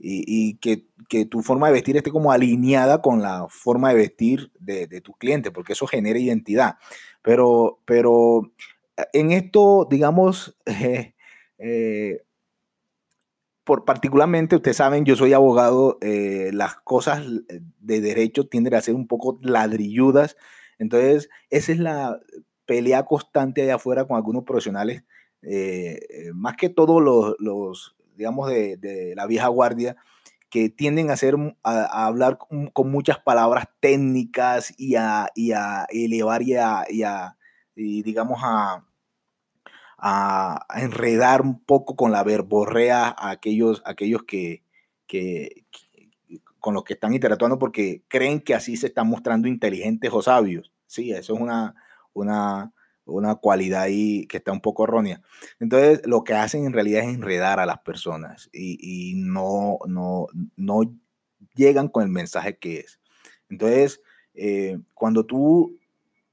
y, 0.00 0.58
que, 0.58 0.86
tu 1.26 1.42
forma 1.42 1.68
de 1.68 1.72
vestir 1.72 1.96
esté 1.96 2.10
como 2.10 2.32
alineada 2.32 3.00
con 3.00 3.22
la 3.22 3.46
forma 3.48 3.90
de 3.90 3.96
vestir 3.96 4.52
de, 4.58 4.86
de 4.86 5.00
tus 5.00 5.16
clientes, 5.16 5.52
porque 5.52 5.72
eso 5.72 5.86
genera 5.86 6.18
identidad. 6.18 6.76
Pero, 7.22 7.80
pero 7.84 8.52
en 9.12 9.32
esto, 9.32 9.86
digamos, 9.90 10.56
particularmente, 13.84 14.56
ustedes 14.56 14.78
saben, 14.78 15.04
yo 15.04 15.16
soy 15.16 15.32
abogado, 15.32 15.98
eh, 16.00 16.50
las 16.52 16.76
cosas 16.76 17.24
de 17.80 18.00
derecho 18.00 18.46
tienden 18.46 18.74
a 18.74 18.80
ser 18.80 18.94
un 18.94 19.06
poco 19.06 19.38
ladrilludas, 19.42 20.36
entonces 20.78 21.28
esa 21.50 21.72
es 21.72 21.78
la 21.78 22.20
pelea 22.64 23.04
constante 23.04 23.62
allá 23.62 23.76
afuera 23.76 24.06
con 24.06 24.16
algunos 24.16 24.44
profesionales, 24.44 25.04
eh, 25.42 26.00
eh, 26.08 26.30
más 26.34 26.56
que 26.56 26.68
todos 26.68 27.02
los, 27.38 27.96
digamos, 28.18 28.50
de, 28.50 29.14
la 29.16 29.26
vieja 29.26 29.46
guardia, 29.48 29.96
que 30.50 30.68
tienden 30.68 31.10
a, 31.10 31.14
hacer, 31.14 31.36
a, 31.62 32.06
hablar 32.06 32.38
con, 32.38 32.90
muchas 32.90 33.18
palabras 33.20 33.68
técnicas 33.80 34.74
y 34.76 34.96
a, 34.96 35.28
y 35.34 35.52
a 35.52 35.86
elevar 35.90 36.42
y 36.42 36.54
a, 36.54 36.84
y 37.76 38.02
digamos, 38.02 38.40
a, 38.42 38.84
a, 39.96 40.66
enredar 40.76 41.42
un 41.42 41.62
poco 41.62 41.94
con 41.94 42.10
la 42.10 42.24
verborrea 42.24 43.06
a 43.06 43.30
aquellos, 43.30 43.82
aquellos 43.84 44.24
que, 44.24 44.64
que, 45.06 45.64
con 46.58 46.74
los 46.74 46.82
que 46.82 46.94
están 46.94 47.14
interactuando 47.14 47.58
porque 47.58 48.02
creen 48.08 48.40
que 48.40 48.54
así 48.54 48.76
se 48.76 48.88
están 48.88 49.08
mostrando 49.08 49.46
inteligentes 49.46 50.10
o 50.12 50.22
sabios. 50.22 50.72
Sí, 50.86 51.12
eso 51.12 51.34
es 51.34 51.40
una, 51.40 51.76
una, 52.14 52.72
una 53.08 53.34
cualidad 53.36 53.82
ahí 53.82 54.26
que 54.26 54.36
está 54.36 54.52
un 54.52 54.60
poco 54.60 54.84
errónea. 54.84 55.20
Entonces, 55.58 56.02
lo 56.06 56.22
que 56.24 56.34
hacen 56.34 56.64
en 56.64 56.72
realidad 56.72 57.02
es 57.02 57.14
enredar 57.14 57.58
a 57.58 57.66
las 57.66 57.78
personas 57.80 58.48
y, 58.52 58.78
y 58.80 59.14
no, 59.16 59.78
no, 59.86 60.26
no 60.56 60.82
llegan 61.54 61.88
con 61.88 62.04
el 62.04 62.10
mensaje 62.10 62.56
que 62.56 62.80
es. 62.80 63.00
Entonces, 63.48 64.00
eh, 64.34 64.78
cuando 64.94 65.26
tú 65.26 65.78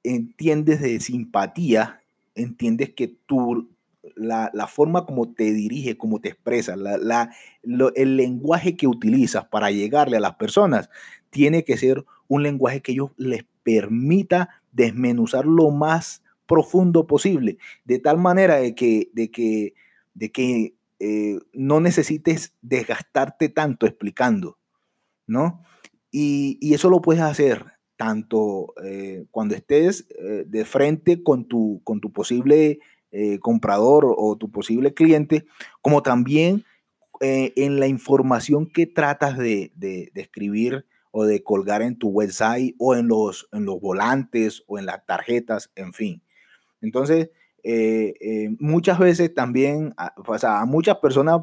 entiendes 0.03 0.81
de 0.81 0.99
simpatía, 0.99 2.01
entiendes 2.35 2.93
que 2.93 3.07
tú, 3.07 3.71
la, 4.15 4.51
forma 4.67 5.05
como 5.05 5.33
te 5.33 5.51
dirige, 5.51 5.97
como 5.97 6.19
te 6.19 6.29
expresas, 6.29 6.77
la, 6.77 7.31
el 7.63 8.17
lenguaje 8.17 8.77
que 8.77 8.87
utilizas 8.87 9.45
para 9.45 9.71
llegarle 9.71 10.17
a 10.17 10.21
las 10.21 10.35
personas, 10.35 10.89
tiene 11.31 11.63
que 11.63 11.77
ser 11.77 12.05
un 12.27 12.43
lenguaje 12.43 12.81
que 12.81 12.91
ellos 12.91 13.11
les 13.17 13.45
permita 13.63 14.61
desmenuzar 14.71 15.45
lo 15.45 15.71
más 15.71 16.21
profundo 16.45 17.07
posible, 17.07 17.57
de 17.83 17.99
tal 17.99 18.17
manera 18.17 18.57
de 18.57 18.75
que, 18.75 19.09
de 19.13 19.31
que, 19.31 19.73
de 20.13 20.31
que 20.31 20.75
eh, 20.99 21.39
no 21.53 21.81
necesites 21.81 22.53
desgastarte 22.61 23.49
tanto 23.49 23.85
explicando, 23.85 24.57
¿no? 25.27 25.63
Y, 26.09 26.73
eso 26.73 26.89
lo 26.89 27.01
puedes 27.01 27.21
hacer 27.21 27.65
tanto 27.97 28.73
eh, 28.83 29.25
cuando 29.31 29.55
estés 29.55 30.07
eh, 30.17 30.45
de 30.47 30.65
frente 30.65 31.21
con 31.21 31.45
tu, 31.45 31.81
con 31.83 31.99
tu 31.99 32.11
posible 32.11 32.79
comprador 33.39 34.13
o, 34.17 34.35
tu 34.35 34.51
posible 34.51 34.93
cliente, 34.93 35.45
como 35.81 36.03
también 36.03 36.65
en 37.21 37.79
la 37.79 37.87
información 37.87 38.65
que 38.65 38.87
tratas 38.87 39.37
de, 39.37 39.71
de, 39.75 40.11
escribir 40.15 40.85
o 41.11 41.23
de 41.23 41.41
colgar 41.41 41.81
en 41.81 41.97
tu 41.97 42.09
website 42.09 42.75
o 42.77 42.93
en 42.93 43.07
los, 43.07 43.47
en 43.53 43.63
los 43.63 43.79
volantes 43.79 44.63
o 44.67 44.77
en 44.77 44.85
las 44.85 45.05
tarjetas, 45.05 45.71
en 45.75 45.93
fin. 45.93 46.21
Entonces, 46.81 47.29
muchas 48.59 48.99
veces 48.99 49.33
también, 49.33 49.93
o 50.27 50.37
sea, 50.37 50.61
a 50.61 50.65
muchas 50.65 50.97
personas 50.97 51.41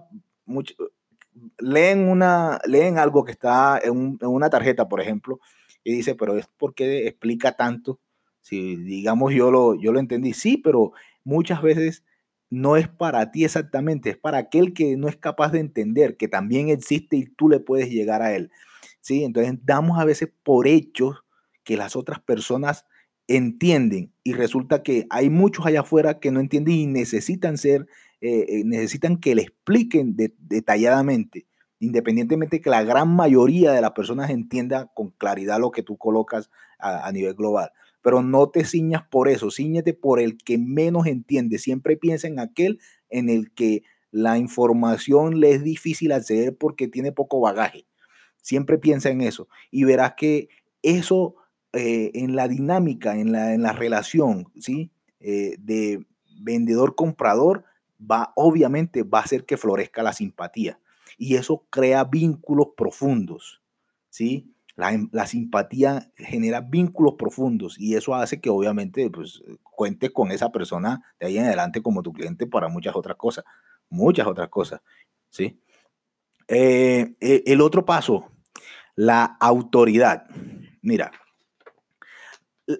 leen, 1.58 2.08
una, 2.08 2.60
leen 2.66 2.98
algo 2.98 3.24
que 3.24 3.32
está 3.32 3.80
en, 3.82 4.18
en 4.20 4.28
una 4.28 4.50
tarjeta, 4.50 4.88
por 4.88 5.00
ejemplo, 5.00 5.40
y 5.84 5.94
dice, 5.94 6.14
pero 6.14 6.36
es 6.36 6.46
porque 6.56 7.06
explica 7.06 7.52
tanto. 7.52 8.00
Si 8.40 8.76
digamos 8.76 9.32
yo 9.34 9.50
lo, 9.50 9.74
yo 9.80 9.92
lo 9.92 10.00
entendí, 10.00 10.32
sí, 10.32 10.56
pero 10.56 10.92
muchas 11.24 11.62
veces 11.62 12.04
no 12.50 12.76
es 12.76 12.88
para 12.88 13.30
ti 13.30 13.44
exactamente, 13.44 14.10
es 14.10 14.18
para 14.18 14.38
aquel 14.38 14.74
que 14.74 14.96
no 14.96 15.08
es 15.08 15.16
capaz 15.16 15.52
de 15.52 15.60
entender 15.60 16.16
que 16.16 16.28
también 16.28 16.68
existe 16.68 17.16
y 17.16 17.24
tú 17.24 17.48
le 17.48 17.60
puedes 17.60 17.88
llegar 17.88 18.20
a 18.20 18.34
él. 18.34 18.50
¿sí? 19.00 19.24
Entonces 19.24 19.54
damos 19.64 19.98
a 19.98 20.04
veces 20.04 20.30
por 20.42 20.66
hechos 20.66 21.24
que 21.64 21.76
las 21.76 21.96
otras 21.96 22.20
personas 22.20 22.84
entienden 23.36 24.12
y 24.24 24.32
resulta 24.32 24.82
que 24.82 25.06
hay 25.10 25.30
muchos 25.30 25.66
allá 25.66 25.80
afuera 25.80 26.20
que 26.20 26.30
no 26.30 26.40
entienden 26.40 26.74
y 26.74 26.86
necesitan 26.86 27.58
ser, 27.58 27.86
eh, 28.20 28.46
eh, 28.48 28.62
necesitan 28.64 29.18
que 29.18 29.34
le 29.34 29.42
expliquen 29.42 30.16
detalladamente 30.16 31.46
independientemente 31.82 32.60
que 32.60 32.70
la 32.70 32.84
gran 32.84 33.08
mayoría 33.08 33.72
de 33.72 33.80
las 33.80 33.90
personas 33.90 34.30
entienda 34.30 34.92
con 34.94 35.10
claridad 35.10 35.58
lo 35.58 35.72
que 35.72 35.82
tú 35.82 35.98
colocas 35.98 36.48
a, 36.78 37.10
nivel 37.10 37.34
global. 37.34 37.72
Pero 38.02 38.22
no 38.22 38.50
te 38.50 38.64
ciñas 38.64 39.02
por 39.10 39.28
eso, 39.28 39.50
ciñete 39.50 39.92
por 39.92 40.20
el 40.20 40.38
que 40.38 40.58
menos 40.58 41.08
entiende. 41.08 41.58
Siempre 41.58 41.96
piensa 41.96 42.28
en 42.28 42.38
aquel 42.38 42.78
en 43.10 43.28
el 43.28 43.52
que 43.52 43.82
la 44.12 44.38
información 44.38 45.40
le 45.40 45.50
es 45.50 45.64
difícil 45.64 46.12
acceder 46.12 46.56
porque 46.56 46.86
tiene 46.86 47.10
poco 47.10 47.40
bagaje. 47.40 47.84
Siempre 48.40 48.78
piensa 48.78 49.10
en 49.10 49.20
eso 49.20 49.48
y 49.72 49.82
verás 49.82 50.14
que 50.16 50.50
eso 50.82 51.34
eh, 51.72 52.10
en 52.14 52.36
la 52.36 52.48
dinámica, 52.48 53.16
en 53.16 53.32
la, 53.32 53.54
en 53.54 53.62
la 53.62 53.72
relación, 53.72 54.52
¿sí? 54.58 54.90
Eh, 55.20 55.56
de 55.58 56.04
vendedor-comprador, 56.40 57.64
va, 57.98 58.32
obviamente 58.36 59.04
va 59.04 59.20
a 59.20 59.22
hacer 59.22 59.46
que 59.46 59.56
florezca 59.56 60.02
la 60.02 60.12
simpatía. 60.12 60.78
Y 61.16 61.36
eso 61.36 61.64
crea 61.70 62.04
vínculos 62.04 62.68
profundos, 62.76 63.62
¿sí? 64.10 64.52
La, 64.74 65.26
simpatía 65.26 66.10
genera 66.16 66.60
vínculos 66.60 67.14
profundos 67.18 67.78
y 67.78 67.94
eso 67.94 68.14
hace 68.14 68.40
que 68.40 68.48
obviamente 68.50 69.08
pues, 69.10 69.42
cuentes 69.62 70.10
con 70.10 70.30
esa 70.30 70.50
persona 70.50 71.02
de 71.20 71.26
ahí 71.26 71.38
en 71.38 71.44
adelante 71.44 71.82
como 71.82 72.02
tu 72.02 72.12
cliente 72.12 72.46
para 72.46 72.68
muchas 72.68 72.96
otras 72.96 73.16
cosas, 73.16 73.44
muchas 73.90 74.26
otras 74.26 74.48
cosas, 74.48 74.80
¿sí? 75.28 75.60
Eh, 76.48 77.14
el 77.20 77.60
otro 77.60 77.84
paso, 77.84 78.30
la 78.96 79.36
autoridad. 79.40 80.26
Mira, 80.80 81.12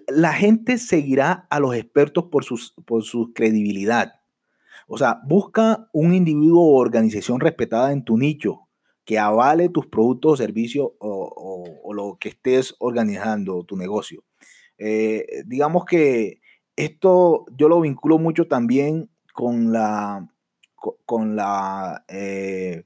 la 0.07 0.33
gente 0.33 0.77
seguirá 0.77 1.47
a 1.49 1.59
los 1.59 1.75
expertos 1.75 2.25
por, 2.25 2.43
sus, 2.43 2.73
por 2.85 3.03
su 3.03 3.33
credibilidad. 3.33 4.13
O 4.87 4.97
sea, 4.97 5.21
busca 5.25 5.89
un 5.93 6.13
individuo 6.13 6.61
o 6.61 6.79
organización 6.79 7.39
respetada 7.39 7.91
en 7.91 8.03
tu 8.03 8.17
nicho 8.17 8.67
que 9.05 9.19
avale 9.19 9.69
tus 9.69 9.87
productos 9.87 10.33
o 10.33 10.37
servicios 10.37 10.91
o, 10.99 11.93
lo 11.93 12.17
que 12.19 12.29
estés 12.29 12.75
organizando, 12.79 13.63
tu 13.65 13.75
negocio. 13.77 14.23
Eh, 14.77 15.43
digamos 15.45 15.85
que 15.85 16.41
esto 16.75 17.45
yo 17.55 17.69
lo 17.69 17.81
vinculo 17.81 18.17
mucho 18.17 18.47
también 18.47 19.11
con 19.33 19.71
la, 19.71 20.27
con 21.05 21.35
la 21.35 22.03
eh, 22.07 22.85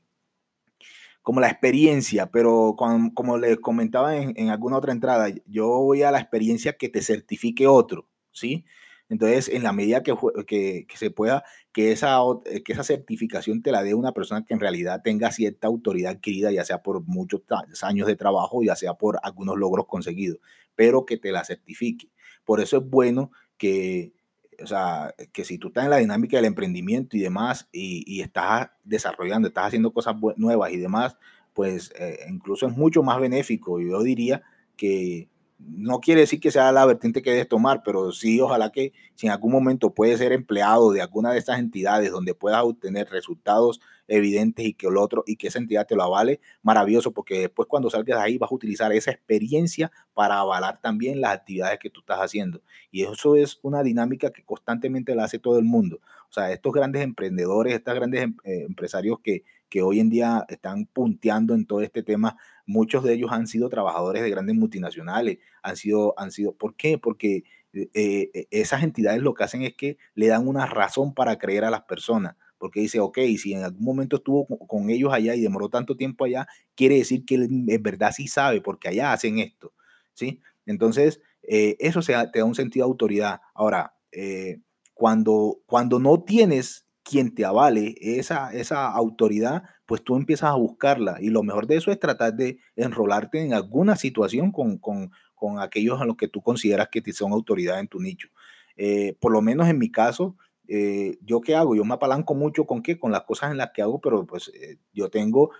como 1.28 1.42
la 1.42 1.50
experiencia, 1.50 2.32
pero 2.32 2.74
como 2.78 3.38
les 3.38 3.60
comentaba 3.60 4.16
en, 4.16 4.50
alguna 4.50 4.78
otra 4.78 4.94
entrada, 4.94 5.28
yo 5.46 5.68
voy 5.68 6.02
a 6.04 6.10
la 6.10 6.22
experiencia 6.22 6.78
que 6.78 6.88
te 6.88 7.02
certifique 7.02 7.68
otro, 7.68 8.08
¿sí? 8.32 8.64
Entonces, 9.10 9.50
en 9.50 9.64
la 9.64 9.74
medida 9.74 10.04
que, 10.04 10.16
que, 10.48 10.86
se 10.96 11.12
pueda, 11.12 11.44
que 11.74 11.92
esa, 11.92 12.22
que 12.64 12.72
esa 12.72 12.86
certificación 12.86 13.62
te 13.62 13.74
la 13.74 13.84
dé 13.84 13.94
una 13.94 14.14
persona 14.14 14.46
que 14.46 14.54
en 14.54 14.62
realidad 14.62 15.02
tenga 15.04 15.30
cierta 15.34 15.68
autoridad 15.68 16.14
adquirida, 16.14 16.50
ya 16.50 16.64
sea 16.64 16.82
por 16.82 17.06
muchos 17.06 17.42
años 17.82 18.08
de 18.08 18.16
trabajo, 18.16 18.64
ya 18.64 18.78
sea 18.78 18.94
por 18.94 19.20
algunos 19.22 19.58
logros 19.58 19.86
conseguidos, 19.86 20.40
pero 20.76 21.06
que 21.06 21.18
te 21.18 21.34
la 21.34 21.44
certifique. 21.44 22.10
Por 22.46 22.62
eso 22.62 22.78
es 22.78 22.90
bueno 22.90 23.32
que, 23.58 24.14
o 24.62 24.68
sea, 24.68 25.14
que 25.32 25.44
si 25.44 25.58
tú 25.58 25.68
estás 25.68 25.86
en 25.86 25.92
la 25.92 25.98
dinámica 25.98 26.38
del 26.38 26.46
emprendimiento 26.46 27.18
y 27.18 27.22
demás, 27.22 27.68
y, 27.72 28.22
estás 28.22 28.70
desarrollando, 28.84 29.48
estás 29.48 29.68
haciendo 29.68 29.92
cosas 29.92 30.16
nuevas 30.36 30.72
y 30.72 30.78
demás, 30.78 31.18
pues 31.54 31.92
eh, 32.00 32.20
incluso 32.30 32.68
es 32.68 32.76
mucho 32.76 33.04
más 33.04 33.20
benéfico. 33.20 33.80
Yo 33.80 34.02
diría 34.04 34.44
que 34.76 35.30
no 35.60 36.00
quiere 36.00 36.22
decir 36.22 36.40
que 36.40 36.52
sea 36.52 36.72
la 36.72 36.86
vertiente 36.86 37.22
que 37.22 37.32
debes 37.32 37.48
tomar, 37.48 37.82
pero 37.84 38.12
sí, 38.12 38.40
ojalá 38.40 38.72
que 38.72 38.94
si 39.16 39.28
en 39.28 39.34
algún 39.34 39.52
momento 39.52 39.94
puedes 39.94 40.20
ser 40.20 40.32
empleado 40.32 40.92
de 40.92 41.02
alguna 41.02 41.32
de 41.32 41.40
estas 41.40 41.60
entidades 41.60 42.12
donde 42.12 42.36
puedas 42.36 42.64
obtener 42.64 43.10
resultados 43.10 43.80
evidentes 44.08 44.66
y 44.66 44.74
que 44.74 44.88
el 44.88 44.98
otro 44.98 45.24
y 45.26 45.36
que 45.36 45.48
esa 45.48 45.60
entidad 45.60 45.88
te 45.88 45.96
lo 45.96 46.04
avale, 46.04 46.40
maravilloso, 46.62 47.12
porque 47.12 47.40
después 47.40 47.68
cuando 47.68 47.90
salgas 47.90 48.20
de 48.20 48.24
ahí 48.24 48.38
vas 48.38 48.52
a 48.52 48.56
utilizar 48.56 48.92
esa 48.94 49.12
experiencia 49.12 49.92
para 50.14 50.40
avalar 50.40 50.80
también 50.80 51.22
las 51.22 51.34
actividades 51.34 51.80
que 51.80 51.90
tú 51.90 52.02
estás 52.02 52.20
haciendo. 52.20 52.62
Y 52.92 53.04
eso 53.04 53.36
es 53.36 53.60
una 53.64 53.84
dinámica 53.84 54.32
que 54.32 54.44
constantemente 54.44 55.16
la 55.16 55.26
hace 55.26 55.40
todo 55.40 55.60
el 55.60 55.66
mundo. 55.66 56.00
O 56.30 56.34
sea, 56.34 56.52
estos 56.52 56.74
grandes 56.74 57.02
emprendedores, 57.02 57.74
estos 57.74 57.96
grandes 57.96 58.24
em, 58.24 58.38
eh, 58.44 58.64
empresarios 58.68 59.20
que, 59.24 59.44
que 59.70 59.82
hoy 59.82 60.00
en 60.00 60.10
día 60.10 60.46
están 60.50 60.86
punteando 60.86 61.54
en 61.54 61.66
todo 61.66 61.82
este 61.82 62.04
tema, 62.04 62.38
muchos 62.66 63.04
de 63.04 63.14
ellos 63.14 63.32
han 63.32 63.48
sido 63.48 63.70
trabajadores 63.70 64.24
de 64.24 64.30
grandes 64.30 64.56
multinacionales, 64.56 65.40
han 65.62 65.76
sido, 65.76 66.14
han 66.18 66.32
sido, 66.32 66.54
¿por 66.54 66.76
qué? 66.76 66.98
Porque 66.98 67.44
eh, 67.74 67.90
eh, 67.94 68.48
esas 68.52 68.84
entidades 68.84 69.22
lo 69.22 69.34
que 69.34 69.44
hacen 69.44 69.62
es 69.64 69.76
que 69.76 69.98
le 70.16 70.28
dan 70.28 70.48
una 70.48 70.66
razón 70.66 71.14
para 71.14 71.38
creer 71.38 71.64
a 71.66 71.72
las 71.72 71.84
personas 71.84 72.36
porque 72.58 72.80
dice, 72.80 73.00
ok, 73.00 73.20
si 73.38 73.54
en 73.54 73.64
algún 73.64 73.84
momento 73.84 74.18
estuvo 74.18 74.46
con, 74.46 74.90
ellos 74.90 75.14
allá 75.14 75.36
y 75.36 75.42
demoró 75.42 75.70
tanto 75.70 75.96
tiempo 75.96 76.26
allá, 76.26 76.48
quiere 76.76 76.96
decir 76.96 77.26
que 77.26 77.36
en 77.36 77.84
verdad 77.84 78.12
sí 78.16 78.28
sabe, 78.28 78.62
porque 78.62 78.90
allá 78.90 79.14
hacen 79.14 79.40
esto, 79.40 79.74
¿sí? 80.14 80.42
Entonces, 80.66 81.22
eh, 81.44 81.78
eso 81.80 82.02
te 82.02 82.40
da 82.40 82.46
un 82.46 82.56
sentido 82.56 82.86
de 82.86 82.92
autoridad. 82.92 83.42
Ahora, 83.54 83.96
eh, 84.12 84.60
cuando, 84.94 85.60
cuando 85.66 86.00
no 86.00 86.24
tienes 86.24 86.87
quien 87.08 87.34
te 87.34 87.46
avale 87.46 87.96
esa, 88.02 88.52
esa 88.54 88.92
autoridad, 88.92 89.64
pues 89.86 90.04
tú 90.04 90.18
empiezas 90.18 90.50
a 90.50 90.56
buscarla. 90.56 91.18
Y 91.22 91.30
lo 91.30 91.42
mejor 91.42 91.66
de 91.66 91.78
eso 91.78 91.90
es 91.90 92.00
tratar 92.00 92.34
de 92.34 92.60
enrolarte 92.76 93.42
en 93.42 93.54
alguna 93.54 93.96
situación 93.96 94.52
con, 94.52 94.78
con, 94.78 95.12
con 95.34 95.60
aquellos 95.60 96.02
a 96.02 96.06
los 96.06 96.18
que 96.18 96.28
tú 96.28 96.42
consideras 96.42 96.90
que 96.92 97.02
son 97.14 97.32
autoridad 97.32 97.80
en 97.80 97.88
tu 97.88 98.02
nicho. 98.02 98.28
Eh, 98.76 99.16
por 99.22 99.32
lo 99.32 99.42
menos 99.42 99.70
en 99.70 99.80
mi 99.80 99.90
caso, 99.90 100.36
eh, 100.68 101.18
¿yo 101.22 101.40
qué 101.40 101.56
hago? 101.56 101.76
Yo 101.76 101.86
me 101.86 101.94
apalanco 101.94 102.36
mucho 102.36 102.66
con 102.66 102.82
qué? 102.82 103.00
Con 103.00 103.14
las 103.14 103.24
cosas 103.24 103.52
en 103.52 103.58
las 103.58 103.72
que 103.72 103.82
hago, 103.82 104.02
pero 104.02 104.26
pues 104.26 104.52
eh, 104.54 104.78
yo 104.92 105.10
tengo, 105.10 105.52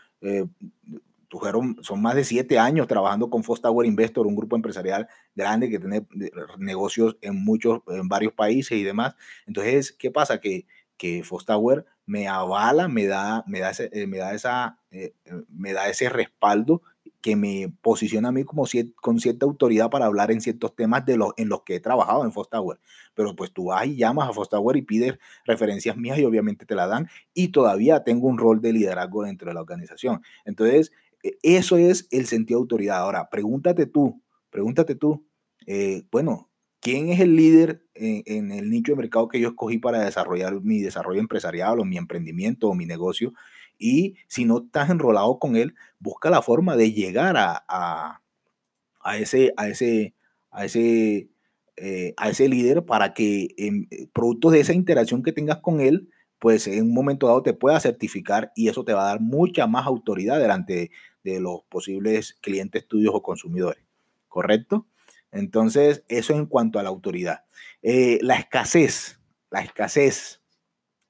son 1.82 2.02
más 2.02 2.16
de 2.16 2.26
siete 2.26 2.60
años 2.60 2.88
trabajando 2.88 3.30
con 3.30 3.44
Fox 3.46 3.62
Tower 3.62 3.88
Investor, 3.88 4.28
un 4.28 4.36
grupo 4.36 4.58
empresarial 4.58 5.08
grande 5.34 5.70
que 5.70 5.80
tiene 5.80 6.06
negocios 6.58 7.18
en 7.22 7.42
muchos, 7.42 7.80
en 7.88 8.10
varios 8.10 8.34
países 8.34 8.78
y 8.78 8.84
demás. 8.84 9.16
Entonces, 9.46 9.94
¿qué 9.94 10.12
pasa? 10.12 10.42
Que, 10.42 10.66
que 10.98 11.24
Fox 11.24 11.46
Tower 11.46 11.86
me 12.06 12.28
avala, 12.28 12.88
me 12.88 13.06
da, 13.06 13.44
me 13.48 13.60
da, 13.60 13.72
me 14.08 14.18
da, 14.18 14.34
esa, 14.34 14.80
me 15.50 15.74
da 15.74 15.90
ese 15.90 16.10
respaldo 16.10 16.82
que 17.22 17.36
me 17.36 17.74
posiciona 17.82 18.30
a 18.30 18.32
mí 18.32 18.44
como 18.44 18.66
con 19.02 19.20
cierta 19.20 19.46
autoridad 19.46 19.90
para 19.90 20.06
hablar 20.06 20.32
en 20.32 20.40
ciertos 20.40 20.76
temas 20.76 21.06
de 21.06 21.18
los, 21.18 21.34
en 21.38 21.50
los 21.50 21.64
que 21.64 21.76
he 21.76 21.80
trabajado 21.80 22.24
en 22.24 22.32
Fox 22.32 22.50
Tower. 22.50 22.80
Pero 23.16 23.36
pues 23.36 23.52
tú 23.52 23.66
vas 23.66 23.86
y 23.86 23.98
llamas 23.98 24.30
a 24.30 24.34
Fox 24.34 24.50
Tower 24.50 24.78
y 24.78 24.82
pides 24.82 25.18
referencias 25.46 25.98
mías 25.98 26.18
y 26.20 26.26
obviamente 26.26 26.66
te 26.66 26.76
la 26.76 26.88
dan 26.88 27.10
y 27.34 27.50
todavía 27.50 28.04
tengo 28.04 28.28
un 28.28 28.38
rol 28.38 28.62
de 28.62 28.74
liderazgo 28.74 29.24
dentro 29.24 29.50
de 29.50 29.56
la 29.56 29.62
organización. 29.62 30.22
Entonces, 30.46 30.92
e, 31.24 31.38
eso 31.44 31.78
es 31.78 32.08
el 32.12 32.28
sentido 32.28 32.60
de 32.60 32.64
autoridad. 32.64 33.00
Ahora, 33.00 33.30
pregúntate 33.30 33.88
tú, 33.88 34.22
pregúntate 34.50 34.96
tú, 34.96 35.26
eh, 35.66 36.04
bueno, 36.12 36.50
¿quién 36.88 37.10
es 37.10 37.20
el 37.20 37.36
líder 37.36 37.84
en, 37.96 38.50
el 38.50 38.70
nicho 38.70 38.94
de 38.94 38.96
mercado 38.96 39.28
que 39.28 39.42
yo 39.42 39.50
escogí 39.50 39.78
para 39.78 40.06
desarrollar 40.06 40.62
mi 40.62 40.80
desarrollo 40.80 41.20
empresarial 41.20 41.82
o 41.82 41.84
mi 41.84 41.98
emprendimiento 41.98 42.70
o 42.70 42.76
mi 42.76 42.86
negocio? 42.86 43.34
Y 43.78 44.16
si 44.28 44.46
no 44.46 44.60
estás 44.60 44.90
enrolado 44.90 45.38
con 45.38 45.58
él, 45.58 45.76
busca 46.00 46.30
la 46.30 46.42
forma 46.42 46.78
de 46.78 46.94
llegar 46.94 47.36
a, 47.38 48.22
ese, 49.18 49.52
a 49.58 49.68
ese, 49.68 50.14
a 50.50 50.64
ese, 50.64 51.28
eh, 51.76 52.14
a 52.16 52.30
ese 52.30 52.48
líder 52.48 52.86
para 52.86 53.14
que 53.14 53.50
eh, 53.58 54.08
producto 54.14 54.50
de 54.50 54.62
esa 54.62 54.72
interacción 54.72 55.24
que 55.24 55.34
tengas 55.34 55.58
con 55.58 55.82
él, 55.82 56.08
pues 56.40 56.68
en 56.68 56.84
un 56.84 56.94
momento 56.94 57.28
dado 57.28 57.44
te 57.44 57.54
pueda 57.54 57.82
certificar 57.82 58.54
y 58.56 58.70
eso 58.70 58.86
te 58.86 58.94
va 58.94 59.02
a 59.02 59.10
dar 59.10 59.20
mucha 59.20 59.68
más 59.68 59.86
autoridad 59.88 60.40
delante 60.40 60.90
de, 61.26 61.42
los 61.42 61.64
posibles 61.68 62.38
clientes 62.40 62.88
tuyos 62.88 63.12
o 63.14 63.22
consumidores. 63.22 63.84
¿Correcto? 64.30 64.88
Entonces, 65.32 66.04
eso 66.08 66.34
en 66.34 66.46
cuanto 66.46 66.80
a 66.80 66.84
la 66.84 66.90
autoridad. 66.90 67.46
Eh, 67.82 68.20
la 68.22 68.36
escasez, 68.36 69.20
la 69.50 69.62
escasez, 69.62 70.42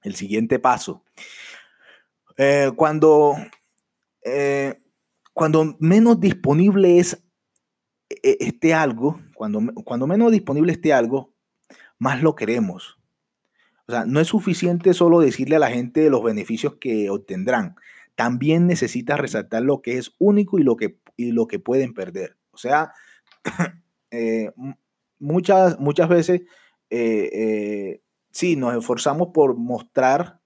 el 0.02 0.16
siguiente 0.16 0.60
paso. 0.60 1.04
Eh, 2.38 2.72
cuando, 2.76 3.36
eh, 4.24 4.82
cuando 5.34 5.76
menos 5.80 6.20
disponible 6.20 7.00
es 7.00 7.24
e, 8.10 8.38
este 8.40 8.74
algo, 8.74 9.20
cuando, 9.34 9.62
cuando 9.84 10.08
menos 10.08 10.32
disponible 10.32 10.72
esté 10.72 10.94
algo, 10.94 11.34
más 11.98 12.22
lo 12.22 12.36
queremos. 12.36 13.00
O 13.88 13.92
sea, 13.92 14.06
no 14.06 14.20
es 14.20 14.28
suficiente 14.28 14.94
solo 14.94 15.20
decirle 15.20 15.56
a 15.56 15.60
la 15.60 15.70
gente 15.70 16.10
los 16.10 16.24
beneficios 16.24 16.76
que 16.76 17.10
obtendrán. 17.10 17.76
También 18.16 18.68
necesitas 18.68 19.20
resaltar 19.20 19.64
lo 19.64 19.82
que 19.82 19.98
es 19.98 20.14
único 20.20 20.60
y 20.60 20.64
lo 20.64 20.76
que, 20.76 21.00
y 21.16 21.32
lo 21.32 21.48
que 21.48 21.60
pueden 21.60 21.94
perder. 21.94 22.36
O 22.52 22.58
sea, 22.58 22.94
eh, 24.18 24.52
muchas, 25.20 25.80
muchas 25.80 26.10
veces 26.10 26.42
sí, 28.32 28.56
nos 28.56 28.76
esforzamos 28.76 29.30
por 29.34 29.58
mostrar 29.58 30.42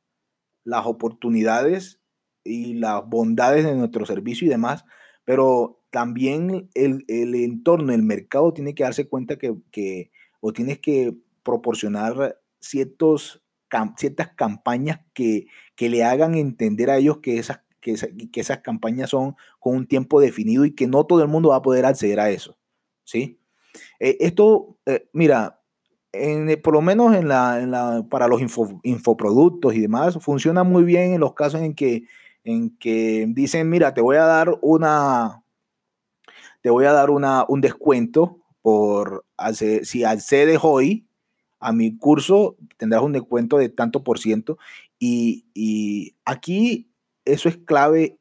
las 0.64 0.86
oportunidades 0.86 2.00
y 2.44 2.76
las 2.76 3.08
bondades 3.08 3.66
de 3.66 3.76
nuestro 3.76 4.06
servicio 4.06 4.48
y 4.48 4.50
demás, 4.50 4.86
pero 5.26 5.82
también 5.92 6.70
el, 6.74 7.04
entorno, 7.08 7.94
el 7.94 8.04
mercado 8.04 8.54
tiene 8.54 8.74
que 8.74 8.84
darse 8.84 9.08
cuenta 9.08 9.38
que, 9.38 10.12
o 10.40 10.54
tienes 10.54 10.80
que 10.80 11.16
proporcionar 11.44 12.40
ciertos, 12.60 13.44
ciertas 13.98 14.30
campañas 14.36 15.02
que, 15.14 15.48
que, 15.76 15.90
le 15.90 16.04
hagan 16.04 16.36
entender 16.36 16.90
a 16.90 16.98
ellos 16.98 17.18
que 17.18 17.38
esas, 17.38 17.62
que, 17.82 17.96
que, 18.32 18.40
esas 18.40 18.60
campañas 18.60 19.10
son 19.10 19.36
con 19.60 19.76
un 19.76 19.88
tiempo 19.88 20.22
definido 20.22 20.66
y 20.66 20.74
que 20.74 20.88
no 20.88 21.06
todo 21.06 21.22
el 21.22 21.28
mundo 21.28 21.50
va 21.50 21.58
a 21.58 21.62
poder 21.62 21.86
acceder 21.86 22.20
a 22.20 22.30
eso. 22.30 22.58
¿sí? 23.04 23.41
Eh, 24.00 24.18
esto, 24.20 24.78
eh, 24.86 25.08
mira, 25.14 25.62
eh, 26.14 26.58
por 26.58 26.74
lo 26.74 26.82
menos 26.82 27.16
en 27.16 27.28
la, 27.28 28.06
para 28.10 28.28
los 28.28 28.42
infoproductos 28.42 29.74
y 29.76 29.80
demás, 29.80 30.18
funciona 30.20 30.64
muy 30.64 30.84
bien 30.84 31.14
en 31.14 31.22
los 31.22 31.34
casos 31.34 31.62
en 31.62 31.74
que, 31.74 32.04
en 32.44 32.78
que 32.78 33.26
dicen, 33.30 33.70
mira, 33.70 33.94
te 33.94 34.02
voy 34.02 34.18
a 34.18 34.26
dar 34.26 34.58
una, 34.62 35.44
te 36.62 36.70
voy 36.70 36.86
a 36.86 36.92
dar 36.92 37.10
una, 37.10 37.46
un 37.48 37.62
descuento 37.62 38.40
por, 38.62 39.26
si 39.84 40.04
accedes 40.04 40.60
hoy 40.62 41.08
a 41.60 41.72
mi 41.72 41.98
curso, 41.98 42.58
tendrás 42.78 43.04
un 43.04 43.14
descuento 43.14 43.58
de 43.58 43.70
tanto 43.70 44.04
por 44.04 44.20
ciento. 44.20 44.58
Y 45.00 46.16
aquí 46.26 46.92
eso 47.26 47.50
es 47.50 47.58
clave 47.58 48.20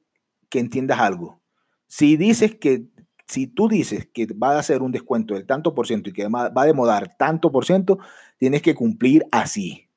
que 0.48 0.58
entiendas 0.58 1.00
algo. 1.00 1.40
Si 1.86 2.16
dices 2.16 2.54
que, 2.54 2.86
si 3.30 3.46
tú 3.46 3.68
dices 3.68 4.08
que 4.12 4.26
va 4.26 4.56
a 4.56 4.58
hacer 4.58 4.82
un 4.82 4.90
descuento 4.90 5.34
del 5.34 5.46
tanto 5.46 5.72
por 5.72 5.86
ciento 5.86 6.10
y 6.10 6.12
que 6.12 6.26
va 6.26 6.50
a 6.52 6.66
demodar 6.66 7.16
tanto 7.16 7.52
por 7.52 7.64
ciento, 7.64 8.00
tienes 8.38 8.60
que 8.60 8.74
cumplir 8.74 9.24
así. 9.30 9.88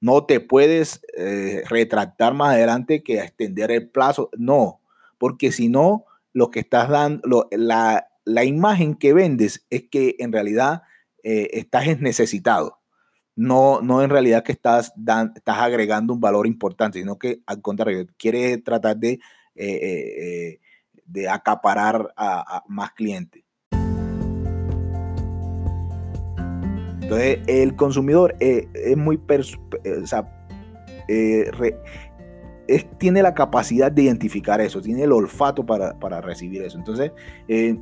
No 0.00 0.24
te 0.24 0.40
puedes 0.40 1.00
eh, 1.16 1.62
retractar 1.68 2.34
más 2.34 2.54
adelante 2.54 3.04
que 3.04 3.20
extender 3.20 3.70
el 3.70 3.88
plazo. 3.88 4.30
No, 4.36 4.80
porque 5.16 5.52
si 5.52 5.68
no, 5.68 6.06
lo 6.32 6.50
que 6.50 6.58
estás 6.60 6.88
dando, 6.88 7.48
la, 7.52 8.08
la, 8.24 8.44
imagen 8.44 8.96
que 8.96 9.12
vendes 9.12 9.64
es 9.70 9.84
que 9.88 10.16
en 10.18 10.32
realidad 10.32 10.82
eh, 11.22 11.50
estás 11.52 12.00
necesitado. 12.00 12.80
No, 13.36 13.80
no 13.80 14.02
en 14.02 14.10
realidad 14.10 14.42
que 14.42 14.52
estás, 14.52 14.92
estás 15.36 15.58
agregando 15.58 16.12
un 16.12 16.20
valor 16.20 16.48
importante, 16.48 16.98
sino 16.98 17.16
que 17.16 17.42
al 17.46 17.62
contrario, 17.62 18.06
quieres 18.18 18.64
tratar 18.64 18.96
de, 18.96 19.20
eh, 19.54 20.58
de 21.06 21.28
acaparar 21.28 22.12
a, 22.16 22.62
más 22.68 22.92
clientes. 22.92 23.42
Entonces, 27.02 27.38
el 27.46 27.76
consumidor 27.76 28.34
es 28.40 28.96
muy, 28.96 29.16
o 29.16 30.06
sea, 30.06 30.28
tiene 32.98 33.22
la 33.22 33.34
capacidad 33.34 33.92
de 33.92 34.02
identificar 34.02 34.60
eso, 34.60 34.82
tiene 34.82 35.04
el 35.04 35.12
olfato 35.12 35.64
para, 35.64 36.20
recibir 36.20 36.62
eso. 36.62 36.78
Entonces, 36.78 37.12
eh, 37.46 37.78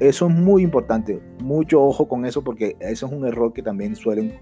eso 0.00 0.26
es 0.28 0.34
muy 0.34 0.62
importante. 0.62 1.20
Mucho 1.42 1.82
ojo 1.82 2.06
con 2.06 2.26
eso 2.26 2.44
porque 2.44 2.76
eso 2.80 3.06
es 3.06 3.12
un 3.12 3.26
error 3.26 3.52
que 3.52 3.62
también 3.62 3.96
suelen 3.96 4.38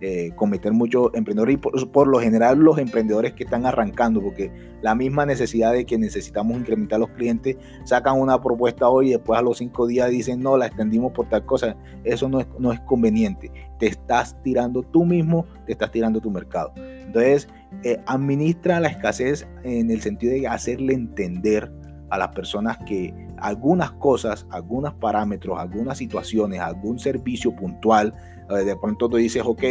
eh, 0.00 0.32
cometer 0.36 0.72
muchos 0.72 1.10
emprendedores 1.14 1.54
y 1.54 1.56
por, 1.58 2.06
lo 2.06 2.20
general 2.20 2.58
los 2.58 2.78
emprendedores 2.78 3.32
que 3.32 3.44
están 3.44 3.64
arrancando, 3.64 4.20
porque 4.20 4.52
la 4.82 4.94
misma 4.94 5.24
necesidad 5.24 5.72
de 5.72 5.86
que 5.86 5.96
necesitamos 5.96 6.58
incrementar 6.58 7.00
los 7.00 7.08
clientes, 7.10 7.56
sacan 7.84 8.20
una 8.20 8.40
propuesta 8.40 8.88
hoy 8.88 9.08
y 9.08 9.10
después 9.12 9.38
a 9.38 9.42
los 9.42 9.58
cinco 9.58 9.86
días 9.86 10.10
dicen, 10.10 10.40
no, 10.40 10.56
la 10.58 10.66
extendimos 10.66 11.12
por 11.12 11.28
tal 11.28 11.46
cosa. 11.46 11.76
Eso 12.04 12.28
no 12.28 12.40
es, 12.40 12.46
no 12.58 12.72
es 12.72 12.80
conveniente. 12.80 13.50
Te 13.78 13.86
estás 13.86 14.36
tirando 14.42 14.82
tú 14.82 15.04
mismo, 15.04 15.46
te 15.64 15.72
estás 15.72 15.90
tirando 15.90 16.20
tu 16.20 16.30
mercado. 16.30 16.72
Entonces, 16.76 17.48
eh, 17.82 17.98
administra 18.06 18.80
la 18.80 18.88
escasez 18.88 19.46
en 19.62 19.90
el 19.90 20.02
sentido 20.02 20.34
de 20.34 20.46
hacerle 20.46 20.92
entender 20.92 21.72
a 22.10 22.18
las 22.18 22.28
personas 22.28 22.78
que 22.86 23.14
algunas 23.38 23.92
cosas, 23.92 24.46
algunos 24.50 24.94
parámetros, 24.94 25.58
algunas 25.58 25.98
situaciones, 25.98 26.60
algún 26.60 26.98
servicio 26.98 27.54
puntual, 27.54 28.14
eh, 28.50 28.64
de 28.64 28.76
pronto 28.76 29.08
tú 29.08 29.16
dices, 29.16 29.42
ok, 29.44 29.62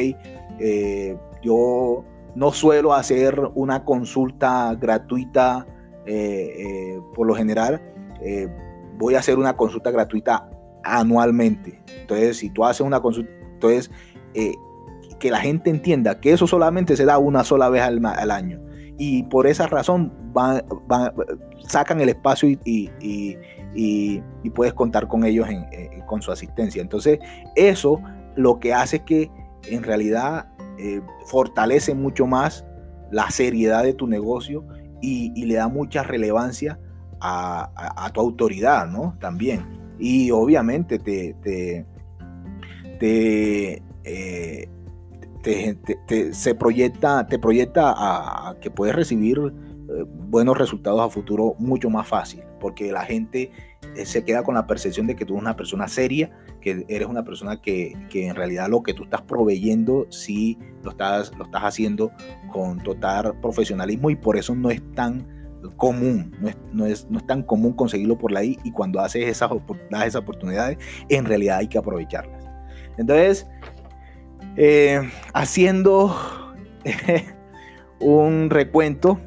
eh, 0.60 1.17
yo 1.41 2.04
no 2.36 2.51
suelo 2.51 2.93
hacer 2.93 3.39
una 3.56 3.84
consulta 3.84 4.75
gratuita 4.75 5.65
por 7.15 7.25
lo 7.25 7.34
general, 7.34 7.82
voy 8.99 9.15
a 9.15 9.19
hacer 9.19 9.39
una 9.39 9.58
consulta 9.58 9.89
gratuita 9.89 10.47
anualmente. 10.84 11.82
Entonces, 11.99 12.38
si 12.38 12.51
tú 12.51 12.63
haces 12.63 12.82
una 12.82 13.01
consulta, 13.01 13.32
entonces 13.54 13.89
que 15.19 15.32
la 15.32 15.39
gente 15.39 15.69
entienda 15.69 16.19
que 16.19 16.32
eso 16.32 16.47
solamente 16.47 16.95
se 16.97 17.06
da 17.06 17.17
una 17.17 17.43
sola 17.43 17.69
vez 17.69 17.82
al, 17.82 18.32
año. 18.32 18.60
Y 18.97 19.23
por 19.23 19.47
esa 19.47 19.67
razón 19.67 20.13
van, 20.34 20.63
sacan 21.67 22.01
el 22.01 22.10
espacio 22.10 22.49
y, 22.49 23.38
puedes 24.53 24.73
contar 24.73 25.07
con 25.07 25.25
ellos 25.25 25.47
con 26.05 26.21
su 26.21 26.31
asistencia. 26.31 26.81
Entonces, 26.81 27.19
eso 27.55 28.01
lo 28.35 28.59
que 28.59 28.73
hace 28.73 28.97
es 28.97 29.01
que 29.03 29.31
en 29.69 29.83
realidad 29.83 30.47
eh, 30.77 31.01
fortalece 31.25 31.95
mucho 31.95 32.27
más 32.27 32.65
la 33.11 33.29
seriedad 33.31 33.83
de 33.83 33.93
tu 33.93 34.07
negocio 34.07 34.65
y, 35.01 35.45
le 35.45 35.55
da 35.55 35.67
mucha 35.67 36.03
relevancia 36.03 36.79
a, 37.21 38.11
tu 38.13 38.21
autoridad, 38.21 38.88
¿no? 38.88 39.15
También. 39.19 39.65
Y 39.99 40.31
obviamente 40.31 40.99
te, 40.99 41.35
te, 42.99 43.83
eh, 44.03 44.69
se 46.31 46.55
proyecta, 46.55 47.27
te 47.27 47.39
proyecta 47.39 47.93
a, 47.95 48.55
que 48.59 48.69
puedes 48.71 48.95
recibir 48.95 49.39
eh, 49.39 50.05
buenos 50.07 50.57
resultados 50.57 51.01
a 51.01 51.09
futuro 51.09 51.55
mucho 51.59 51.89
más 51.89 52.07
fácil, 52.07 52.43
porque 52.65 52.91
la 52.91 53.06
gente 53.06 53.51
eh, 53.95 54.08
se 54.08 54.25
queda 54.25 54.41
con 54.41 54.56
la 54.56 54.65
percepción 54.65 55.06
de 55.06 55.15
que 55.15 55.23
tú 55.23 55.36
eres 55.36 55.43
una 55.43 55.56
persona 55.56 55.88
seria, 55.88 56.32
que 56.62 56.84
eres 56.89 57.08
una 57.08 57.23
persona 57.23 57.62
que, 57.62 57.95
que, 58.10 58.25
en 58.25 58.34
realidad 58.34 58.69
lo 58.69 58.82
que 58.82 58.95
tú 58.95 59.04
estás 59.04 59.21
proveyendo 59.21 60.08
sí 60.10 60.58
lo 60.82 60.89
estás, 60.89 61.32
lo 61.38 61.43
estás 61.43 61.62
haciendo 61.62 62.12
con 62.51 62.80
total 62.80 63.39
profesionalismo 63.39 64.10
y 64.10 64.15
por 64.15 64.36
eso 64.36 64.56
no 64.56 64.71
es 64.71 64.82
tan 64.93 65.28
común, 65.78 66.36
no 66.41 66.47
es, 66.47 66.58
no 66.73 66.88
es, 66.88 67.08
no 67.08 67.19
es 67.19 67.28
tan 67.28 67.43
común 67.43 67.73
conseguirlo 67.73 68.17
por 68.17 68.32
la 68.32 68.43
y 68.43 68.71
cuando 68.73 68.99
haces 68.99 69.28
esas, 69.28 69.51
esas 69.91 70.15
oportunidades, 70.15 70.80
en 71.10 71.25
realidad 71.25 71.60
hay 71.60 71.67
que 71.67 71.78
aprovecharlas. 71.78 72.43
Entonces, 72.97 73.45
eh, 74.58 75.08
haciendo 75.36 76.15
un 77.99 78.49
recuento, 78.49 79.19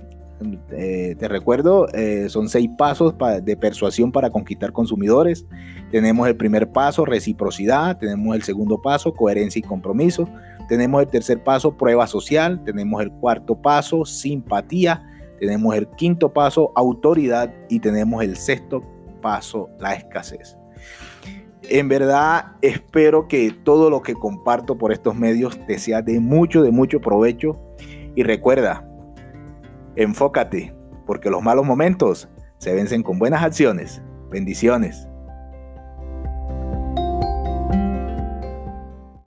eh, 0.70 1.16
te 1.18 1.28
recuerdo, 1.28 1.88
eh, 1.92 2.28
son 2.28 2.48
seis 2.48 2.68
pasos 2.76 3.14
de 3.42 3.56
persuasión 3.56 4.12
para 4.12 4.30
conquistar 4.30 4.72
consumidores. 4.72 5.46
Tenemos 5.90 6.28
el 6.28 6.36
primer 6.36 6.70
paso, 6.70 7.04
reciprocidad. 7.04 7.98
Tenemos 7.98 8.36
el 8.36 8.42
segundo 8.42 8.80
paso, 8.80 9.14
coherencia 9.14 9.60
y 9.60 9.62
compromiso. 9.62 10.28
Tenemos 10.68 11.02
el 11.02 11.08
tercer 11.08 11.42
paso, 11.42 11.76
prueba 11.76 12.06
social. 12.06 12.62
Tenemos 12.64 13.02
el 13.02 13.10
cuarto 13.10 13.56
paso, 13.56 14.04
simpatía. 14.04 15.04
Tenemos 15.40 15.74
el 15.74 15.88
quinto 15.90 16.32
paso, 16.32 16.72
autoridad. 16.76 17.52
Y 17.68 17.80
tenemos 17.80 18.22
el 18.22 18.36
sexto 18.36 18.82
paso, 19.20 19.68
la 19.78 19.94
escasez. 19.94 20.56
En 21.70 21.88
verdad 21.88 22.52
espero 22.62 23.28
que 23.28 23.50
todo 23.50 23.90
lo 23.90 24.00
que 24.00 24.14
comparto 24.14 24.78
por 24.78 24.90
estos 24.90 25.14
medios 25.14 25.58
te 25.66 25.78
sea 25.78 26.00
de 26.00 26.18
mucho, 26.20 26.62
de 26.62 26.70
mucho 26.70 27.00
provecho. 27.00 27.60
Y 28.14 28.22
recuerda, 28.22 28.87
enfócate, 29.98 30.74
porque 31.06 31.30
los 31.30 31.42
malos 31.42 31.66
momentos 31.66 32.28
se 32.58 32.72
vencen 32.72 33.02
con 33.02 33.18
buenas 33.18 33.42
acciones. 33.42 34.00
Bendiciones. 34.30 35.08